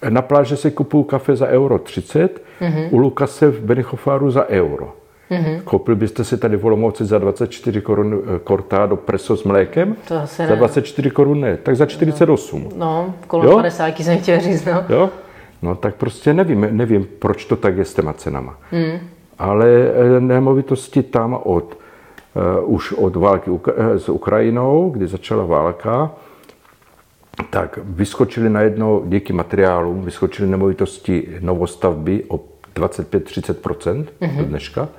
[0.09, 2.87] na pláži si kupuju kafe za euro 30, mm-hmm.
[2.91, 4.93] u Lukase v Benichofáru za euro.
[5.31, 5.61] Mm-hmm.
[5.63, 9.95] Koupil byste si tady v Olomouci za 24 korun kortádo eh, preso s mlékem?
[10.07, 10.47] To asi ne.
[10.47, 12.69] Za 24 korun ne, tak za 48.
[12.75, 13.55] No, kolem jo?
[13.55, 14.83] 50 jsem chtěl říct, no.
[14.89, 15.09] Jo?
[15.61, 18.57] No tak prostě nevím, nevím, proč to tak je s těma cenama.
[18.71, 18.99] Mm.
[19.39, 21.77] Ale eh, nemovitosti tam od,
[22.63, 23.51] uh, už od války
[23.95, 26.11] s Ukrajinou, kdy začala válka,
[27.49, 32.39] tak vyskočily najednou díky materiálům, vyskočily nemovitosti novostavby o
[32.75, 34.05] 25-30% mm-hmm.
[34.19, 34.45] do mhm.
[34.45, 34.89] dneška.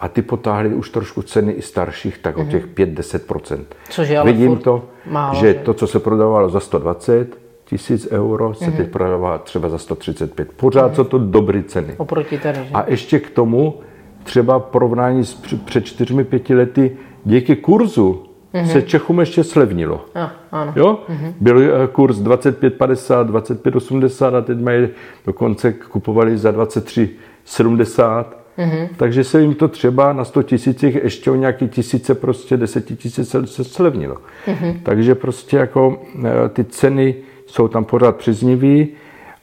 [0.00, 2.40] A ty potáhly už trošku ceny i starších, tak mm-hmm.
[2.40, 2.50] o mhm.
[2.50, 3.64] těch 5-10%.
[3.90, 8.08] Což je ale Vidím to, málo, že, že to, co se prodávalo za 120 tisíc
[8.10, 8.76] euro, se mm-hmm.
[8.76, 10.52] teď prodává třeba za 135.
[10.52, 10.94] Pořád mm-hmm.
[10.94, 11.94] jsou to dobré ceny.
[11.96, 12.70] Oproti tady, že?
[12.74, 13.80] A ještě k tomu
[14.22, 18.23] třeba porovnání s před 4-5 lety díky kurzu
[18.54, 18.72] mm-hmm.
[18.72, 20.04] se Čechům ještě slevnilo.
[20.14, 20.72] A, ano.
[20.76, 20.98] Jo?
[21.08, 21.32] Mm-hmm.
[21.40, 24.88] Byl eh, kurz 25,50, 25,80 a teď mají
[25.26, 28.24] dokonce kupovali za 23,70.
[28.58, 28.88] Mm-hmm.
[28.96, 33.36] Takže se jim to třeba na 100 tisících ještě o nějaký tisíce, prostě 10 tisíc
[33.44, 34.16] se slevnilo.
[34.46, 34.80] Mm-hmm.
[34.82, 37.14] Takže prostě jako eh, ty ceny
[37.46, 38.88] jsou tam pořád příznivý,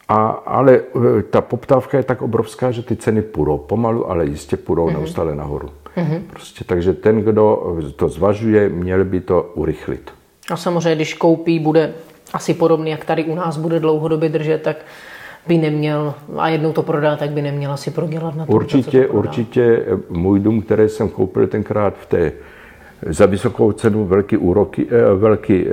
[0.07, 0.79] a, ale
[1.19, 4.93] eh, ta poptávka je tak obrovská, že ty ceny půjdou pomalu, ale jistě půjdou mm-hmm.
[4.93, 5.69] neustále nahoru.
[5.97, 6.21] Mm-hmm.
[6.29, 10.11] Prostě, takže ten, kdo to zvažuje, měl by to urychlit.
[10.51, 11.93] A samozřejmě, když koupí, bude
[12.33, 14.77] asi podobný, jak tady u nás bude dlouhodobě držet, tak
[15.47, 18.51] by neměl, a jednou to prodá, tak by neměl asi prodělat na to.
[18.51, 22.31] Určitě, to určitě můj dům, který jsem koupil tenkrát v té
[23.05, 25.71] za vysokou cenu velký úroky, eh, velký eh,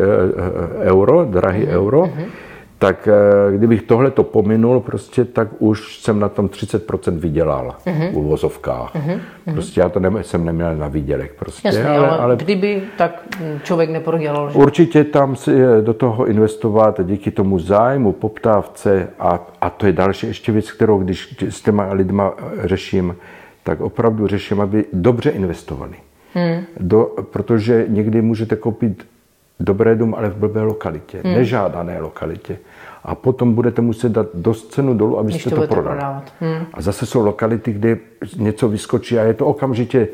[0.91, 1.75] euro, drahý mm-hmm.
[1.75, 2.48] euro, mm-hmm
[2.79, 8.13] tak eh, kdybych tohle to pominul, prostě, tak už jsem na tom 30% vydělal uh-huh.
[8.13, 8.95] v uvozovkách.
[8.95, 9.21] Uh-huh.
[9.53, 11.35] Prostě já to ne, jsem neměl na výdělek.
[11.39, 13.23] Prostě, Jasně, ale, ale, kdyby, tak
[13.63, 14.51] člověk neprodělal.
[14.51, 14.59] Že?
[14.59, 15.51] Určitě tam si
[15.81, 20.99] do toho investovat díky tomu zájmu, poptávce a, a to je další ještě věc, kterou
[20.99, 22.33] když s těma lidma
[22.65, 23.17] řeším,
[23.63, 25.95] tak opravdu řeším, aby dobře investovali.
[26.35, 26.65] Hmm.
[26.81, 29.07] Do, protože někdy můžete koupit
[29.61, 31.35] dobré dům, ale v blbé lokalitě, hmm.
[31.35, 32.59] nežádané lokalitě.
[33.05, 36.01] A potom budete muset dát dost cenu dolů, abyste to, to prodali.
[36.41, 36.67] Hmm.
[36.75, 37.97] A zase jsou lokality, kde
[38.37, 40.09] něco vyskočí a je to okamžitě.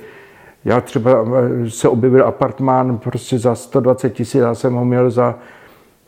[0.65, 5.35] Já třeba eh, se objevil apartmán prostě za 120 tisíc, já jsem ho měl za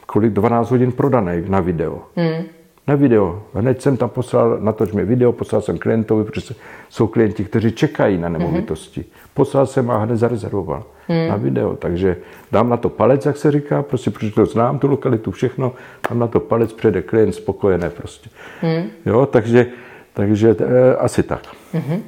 [0.06, 2.02] kolik 12 hodin prodaný na video.
[2.16, 2.44] Hmm
[2.86, 3.42] na video.
[3.54, 6.54] Hned jsem tam poslal, natoč mi video, poslal jsem klientovi, protože
[6.88, 9.00] jsou klienti, kteří čekají na nemovitosti.
[9.00, 9.28] Mm-hmm.
[9.34, 11.28] Poslal jsem a hned zarezervoval mm.
[11.28, 11.76] na video.
[11.76, 12.16] Takže
[12.52, 15.72] dám na to palec, jak se říká, prostě, protože to znám, tu lokalitu, všechno,
[16.10, 18.30] dám na to palec, přijde klient spokojené prostě.
[18.62, 18.90] Mm.
[19.06, 19.66] Jo, takže,
[20.14, 21.42] takže e, asi tak.
[21.74, 22.00] Mm-hmm.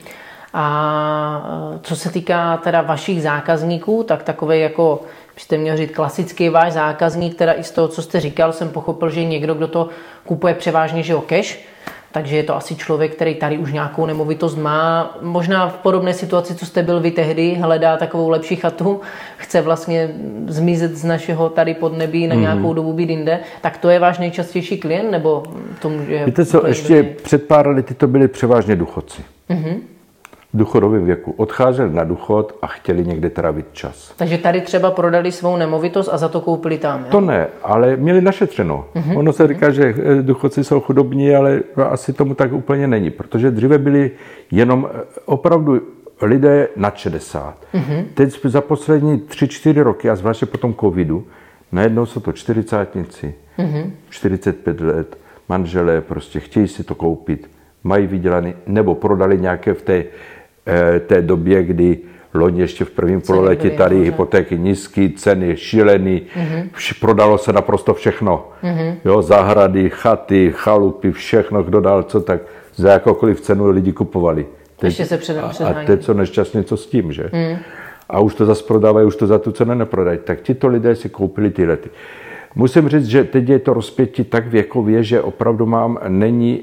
[0.52, 5.02] A eh, co se týká teda vašich zákazníků, tak takové jako
[5.34, 9.10] byste měl říct klasický váš zákazník, teda i z toho, co jste říkal, jsem pochopil,
[9.10, 9.88] že někdo, kdo to
[10.24, 11.58] kupuje převážně, že o cash,
[12.12, 15.16] takže je to asi člověk, který tady už nějakou nemovitost má.
[15.22, 19.00] Možná v podobné situaci, co jste byl vy tehdy, hledá takovou lepší chatu,
[19.36, 20.10] chce vlastně
[20.46, 22.40] zmizet z našeho tady podnebí na mm-hmm.
[22.40, 23.40] nějakou dobu být jinde.
[23.60, 25.42] Tak to je váš nejčastější klient, nebo
[25.82, 26.24] to může...
[26.24, 29.22] Víte co, ještě před pár lety to byli převážně důchodci.
[29.50, 29.78] Mm-hmm
[30.54, 34.12] v důchodovém věku odcházeli na důchod a chtěli někde trávit čas.
[34.16, 37.06] Takže tady třeba prodali svou nemovitost a za to koupili tam, jo?
[37.10, 38.84] To ne, ale měli našetřeno.
[38.94, 39.18] Uh-huh.
[39.18, 43.50] Ono se říká, že eh, důchodci jsou chudobní, ale asi tomu tak úplně není, protože
[43.50, 44.10] dříve byli
[44.50, 45.80] jenom eh, opravdu
[46.22, 47.54] lidé nad 60.
[47.74, 48.04] Uh-huh.
[48.14, 51.26] Teď za poslední 3-4 roky, a zvláště po tom covidu,
[51.72, 53.90] najednou jsou to čtyřicátnici, uh-huh.
[54.10, 55.18] 45 let,
[55.48, 57.50] manželé prostě chtějí si to koupit,
[57.84, 60.04] mají vydělaný, nebo prodali nějaké v té
[61.06, 61.98] té době, kdy
[62.34, 67.00] loni ještě v prvním pololetí tady hypotéky nízké, ceny šílený, mm-hmm.
[67.00, 68.48] prodalo se naprosto všechno.
[68.62, 68.94] Mm-hmm.
[69.04, 72.40] Jo, zahrady, chaty, chalupy, všechno, kdo dal co, tak
[72.74, 74.46] za jakoukoliv cenu lidi kupovali.
[74.76, 77.30] Teď, ještě se před, a, a teď co nešťastně, co s tím, že?
[77.32, 77.56] Mm.
[78.10, 80.18] A už to zase prodávají, už to za tu cenu neprodají.
[80.24, 81.90] Tak tito lidé si koupili ty lety.
[82.54, 86.62] Musím říct, že teď je to rozpětí tak věkově, že opravdu mám, není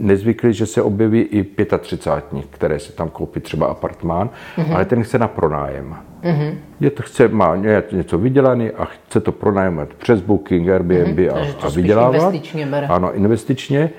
[0.00, 1.46] nezvyklý, že se objeví i
[1.78, 4.74] 35 které si tam koupí třeba apartmán, mm-hmm.
[4.74, 5.96] ale ten chce na pronájem.
[6.22, 6.54] Mm-hmm.
[6.80, 7.56] Je to chce, má
[7.92, 11.54] něco vydělaný a chce to pronájmat přes Booking, Airbnb mm-hmm.
[11.62, 12.14] a, a vydělávat.
[12.14, 12.86] investičně bere.
[12.86, 13.90] Ano, investičně.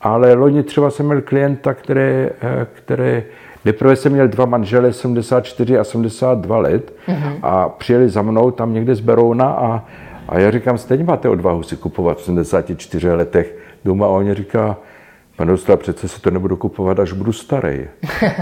[0.00, 3.24] Ale loni třeba jsem měl klienta, které, eh, které
[3.64, 7.38] Nejprve jsem měl dva manžele, 74 a 72 let mm-hmm.
[7.42, 9.84] a přijeli za mnou tam někde z Berouna a,
[10.28, 14.76] a já říkám, stejně máte odvahu si kupovat v 74 letech doma a oni říká,
[15.36, 17.88] Pane Dostal, přece si to nebudu kupovat, až budu starý.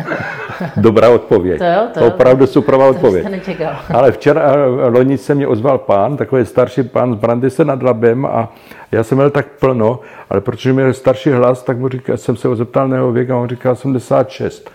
[0.77, 1.59] Dobrá odpověď.
[1.59, 2.07] To jo, to jo.
[2.07, 3.27] Opravdu superová odpověď.
[3.95, 8.27] Ale včera, eh, loni se mě ozval pán, takový starší pán z Brandise nad Labem
[8.27, 8.53] a
[8.93, 12.49] já jsem měl tak plno, ale protože měl starší hlas, tak mu říkal, jsem se
[12.49, 14.71] ho zeptal na jeho věk a on říkal 86.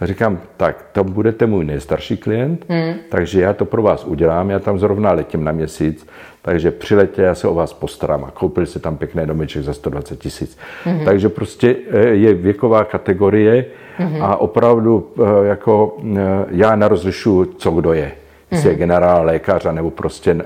[0.00, 2.94] A říkám, tak to budete můj nejstarší klient, hmm.
[3.08, 6.06] takže já to pro vás udělám, já tam zrovna letím na měsíc,
[6.42, 10.18] takže přiletě já se o vás postarám a koupili si tam pěkné domeček za 120
[10.18, 10.58] tisíc.
[10.84, 11.04] Hmm.
[11.04, 13.64] Takže prostě eh, je věková kategorie
[13.96, 14.22] hmm.
[14.22, 16.20] a opravdu eh, jako eh,
[16.50, 18.12] já nerozlišu, co kdo je.
[18.50, 18.72] Jestli hmm.
[18.72, 20.36] je generál, lékař, nebo prostě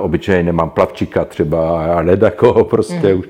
[0.00, 3.18] obyčejně nemám plavčíka třeba a nedakoho prostě hmm.
[3.18, 3.28] už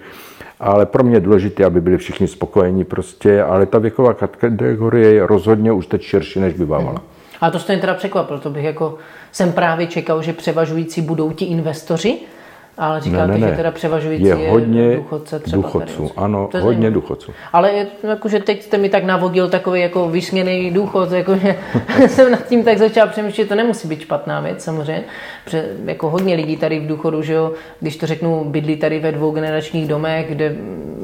[0.62, 5.26] ale pro mě je důležité, aby byli všichni spokojení prostě, ale ta věková kategorie je
[5.26, 7.02] rozhodně už teď širší, než bývala.
[7.42, 8.98] A to jste mě teda překvapil, to bych jako,
[9.32, 12.18] jsem právě čekal, že převažující budou ti investoři,
[12.78, 13.50] Ale říkáte, Ne, ne, ne.
[13.50, 15.96] že teda převažující je hodně důchodce třeba důchodců.
[16.08, 16.10] tady.
[16.16, 16.90] Ano, To hodně zajímavé.
[16.94, 17.32] důchodců.
[17.52, 21.56] Ale je, jakože teď jste mi tak navodil takový jako vysněný důchod, jakože
[22.06, 25.04] jsem nad tím tak začal přemýšlet, že to nemusí být špatná věc samozřejmě.
[25.44, 29.12] Protože jako hodně lidí tady v důchodu, že jo, když to řeknu, bydlí tady ve
[29.12, 30.54] dvou generačních domech, kde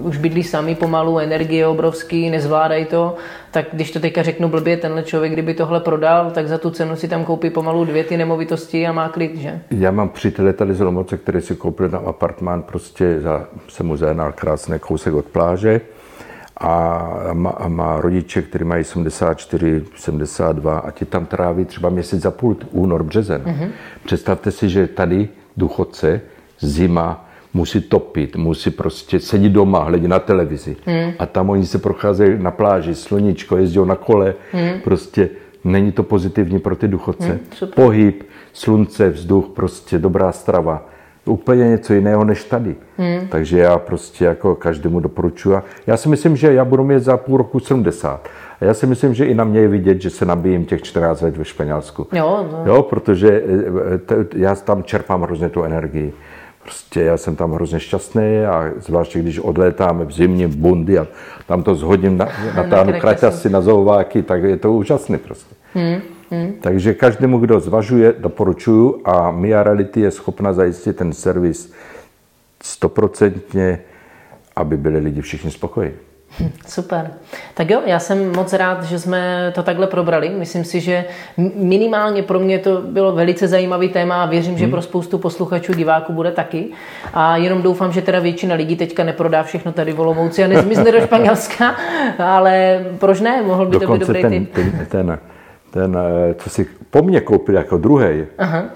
[0.03, 3.16] už bydlí sami pomalu, energie je obrovský, nezvládají to,
[3.51, 6.96] tak když to teďka řeknu blbě, tenhle člověk, kdyby tohle prodal, tak za tu cenu
[6.96, 9.61] si tam koupí pomalu dvě ty nemovitosti a má klid, že?
[9.70, 13.96] Já mám přítele tady z Lomoce, který si koupil tam apartmán, prostě za, jsem mu
[13.96, 15.80] zajednal krásný kousek od pláže
[16.61, 22.24] a má, a má rodiče, kteří mají 74, 72 a ti tam tráví třeba měsíc
[22.24, 23.42] a půl, únor, březen.
[23.42, 23.70] Mm-hmm.
[24.05, 26.20] Představte si, že tady důchodce
[26.61, 30.76] zima musí topit, musí prostě sedět doma, hledět na televizi.
[30.86, 31.12] Mm.
[31.18, 34.80] A tam oni se procházejí na pláži, sluníčko, jezdí na kole, mm.
[34.84, 35.28] prostě
[35.64, 37.32] není to pozitivní pro ty důchodce.
[37.32, 37.84] Mm, super.
[37.84, 38.22] Pohyb,
[38.53, 40.88] slunce, vzduch, prostě dobrá strava.
[41.24, 42.76] Úplně něco jiného než tady.
[42.99, 43.28] Hmm.
[43.28, 45.57] Takže já prostě jako každému doporučuji.
[45.86, 48.28] Já si myslím, že já budu mít za půl roku 70.
[48.61, 51.20] A já si myslím, že i na mě je vidět, že se nabíjím těch 14
[51.20, 52.07] let ve Španělsku.
[52.12, 52.74] Jo, no.
[52.74, 53.42] Jo, protože
[53.94, 56.12] eh, t- já tam čerpám hrozně tu energii.
[56.62, 61.06] Prostě já jsem tam hrozně šťastný a zvláště když odlétáme v zimě v bundy a
[61.46, 63.00] tam to zhodím, na, natáhnu kraťasy.
[63.00, 65.54] kraťasy na zouváky, tak je to úžasné prostě.
[65.74, 66.00] Hmm,
[66.61, 71.72] Takže každému, kdo zvažuje, doporučuju a Mia Reality je schopna zajistit ten servis
[72.62, 73.80] stoprocentně,
[74.56, 75.94] aby byli lidi všichni spokojení.
[76.66, 77.11] Super.
[77.55, 80.29] Tak jo, já jsem moc rád, že jsme to takhle probrali.
[80.29, 81.05] Myslím si, že
[81.55, 86.12] minimálně pro mě to bylo velice zajímavý téma a věřím, že pro spoustu posluchačů, diváků
[86.12, 86.68] bude taky.
[87.14, 90.93] A jenom doufám, že teda většina lidí teďka neprodá všechno tady v Olomouci a nezmizne
[90.93, 91.76] do Španělska,
[92.18, 93.43] ale proč ne?
[93.43, 94.55] Mohl by to být Dokonce dobrý ten, tip.
[94.55, 95.18] ten, ten,
[95.70, 95.99] ten,
[96.31, 98.24] eh, co si po mně koupil jako druhý,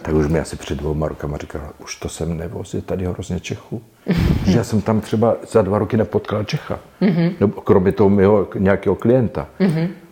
[0.03, 3.41] tak už mi asi před dvouma rokama říkal, už to sem nevoz, je tady hrozně
[3.41, 3.83] Čechů.
[4.47, 6.79] že já jsem tam třeba za dva roky nepotkal Čecha.
[7.41, 9.47] Nebo kromě toho mého nějakého klienta.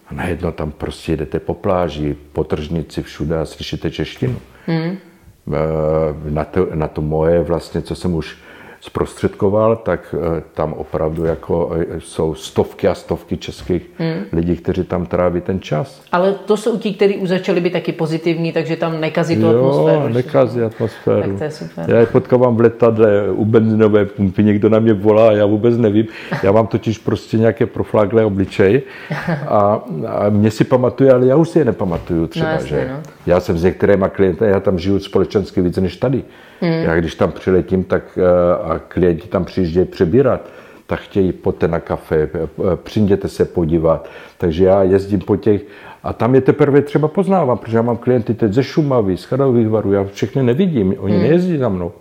[0.07, 4.36] A najednou tam prostě jdete po pláži, po tržnici, všude a slyšíte češtinu.
[4.68, 8.36] Eh, Na to, na to moje vlastně, co jsem už
[8.81, 13.91] zprostředkoval, tak eh, tam opravdu jako eh, jsou stovky a stovky českých
[14.33, 16.03] lidí, kteří tam tráví ten čas.
[16.12, 20.03] Ale to jsou ti, kteří už začali být taky pozitivní, takže tam nekazí tu atmosféru.
[20.03, 21.20] Jo, nekazí atmosféru.
[21.22, 21.85] Tak to je super.
[21.91, 25.76] Já je potkávám v letadle u benzinové pumpy, někdo na mě volá a já vůbec
[25.78, 26.07] nevím.
[26.43, 28.83] Já mám totiž prostě nějaké profláklé obličej
[29.49, 32.89] a, a mě si pamatuje, ale já už si je nepamatuju třeba, No jasně, že?
[32.93, 33.03] no.
[33.26, 36.22] Já jsem s některýma klienty, já tam žiju společensky víc než tady.
[36.61, 36.72] Hmm.
[36.72, 40.40] Já když tam přiletím, tak eh, a klienti tam přijíždějí přebírat,
[40.86, 42.48] tak chtějí pojďte na kafe, eh,
[42.82, 44.08] přijděte se podívat.
[44.38, 45.62] Takže já jezdím po těch
[46.02, 49.68] a tam je teprve třeba poznávám, protože já mám klienty teď ze Šumavy, z Chadových
[49.68, 51.22] varů, já všechny nevidím, oni Hmm.
[51.22, 51.92] nejezdí za mnou.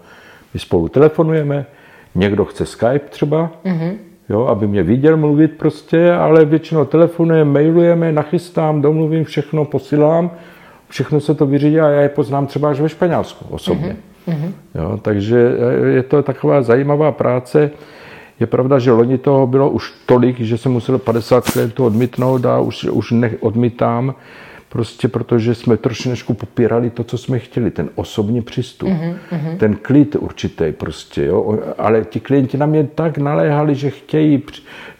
[0.53, 1.65] My spolu telefonujeme,
[2.15, 3.91] někdo chce Skype třeba, Mhm.
[4.29, 10.31] jo, aby mě viděl mluvit prostě, ale většinou telefonujeme, mailujeme, nachystám, domluvím všechno, posílám,
[10.89, 13.95] všechno se to vyřídí a já je poznám třeba až ve Španělsku osobně.
[14.75, 17.71] Jo, takže eh, je to taková zajímavá práce.
[18.39, 22.59] Je pravda, že loni toho bylo už tolik, že jsem musel 50 klientů odmítnout a
[22.59, 24.15] už, už neodmítám,
[24.69, 28.89] prostě protože jsme trošičku popírali to, co jsme chtěli, ten osobní přístup,
[29.57, 31.59] ten klid určitý prostě, jo?
[31.77, 34.43] Ale ti klienti na mě tak naléhali, že chtějí,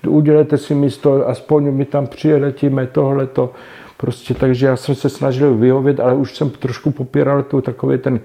[0.08, 3.54] udělejte si místo, aspoň my tam přijeletíme, tohleto,
[3.98, 8.20] prostě, takže já jsem se snažil vyhovět, ale už jsem trošku popíral tu takový ten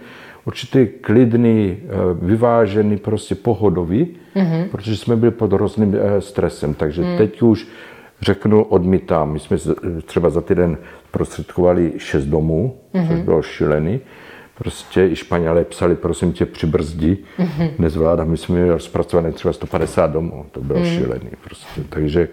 [0.44, 1.88] určitý klidný, eh,
[2.20, 4.68] vyvážený, prostě pohodový, mm-hmm.
[4.68, 6.74] protože jsme byli pod hrozným eh, stresem.
[6.74, 7.16] Takže mm.
[7.16, 7.68] teď už
[8.20, 9.32] řeknu, odmítám.
[9.32, 9.74] My jsme z-
[10.04, 10.78] třeba za týden
[11.10, 13.08] prostředkovali šest domů, mm-hmm.
[13.08, 14.00] což bylo šílený.
[14.58, 17.70] Prostě i Španělé psali, prosím tě, přibrzdi, mm-hmm.
[17.78, 18.28] nezvládám.
[18.28, 20.84] My jsme měli rozpracované třeba 150 domů, to bylo mm.
[20.84, 21.30] šílený.
[21.44, 21.80] Prostě.
[21.88, 22.28] Takže,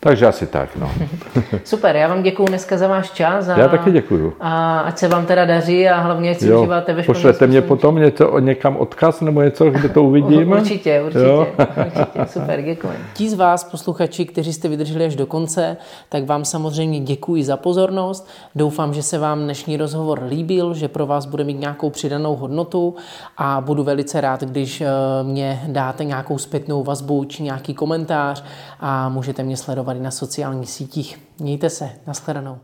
[0.00, 0.90] takže asi tak, no.
[1.64, 3.48] Super, já vám děkuji dneska za váš čas.
[3.48, 4.32] A, Já taky děkuju.
[4.40, 7.96] A ať se vám teda daří a hlavně ať si užíváte ve pošlete mě potom
[7.96, 10.56] něco, někam odkaz nebo něco, kde to uvidíme?
[10.60, 11.46] Určitě, určitě, Jo?
[11.86, 12.26] určitě.
[12.26, 12.92] Super, děkuji.
[13.14, 15.76] Ti z vás, posluchači, kteří jste vydrželi až do konce,
[16.08, 18.28] tak vám samozřejmě děkuji za pozornost.
[18.54, 22.94] Doufám, že se vám dnešní rozhovor líbil, že pro vás bude mít nějakou přidanou hodnotu
[23.36, 24.86] a budu velice rád, když eh,
[25.22, 28.44] mě dáte nějakou zpětnou vazbu či nějaký komentář
[28.80, 31.20] a můžete mě sledovat i na sociálních sítích.
[31.38, 32.58] Mějte se, nashledanou.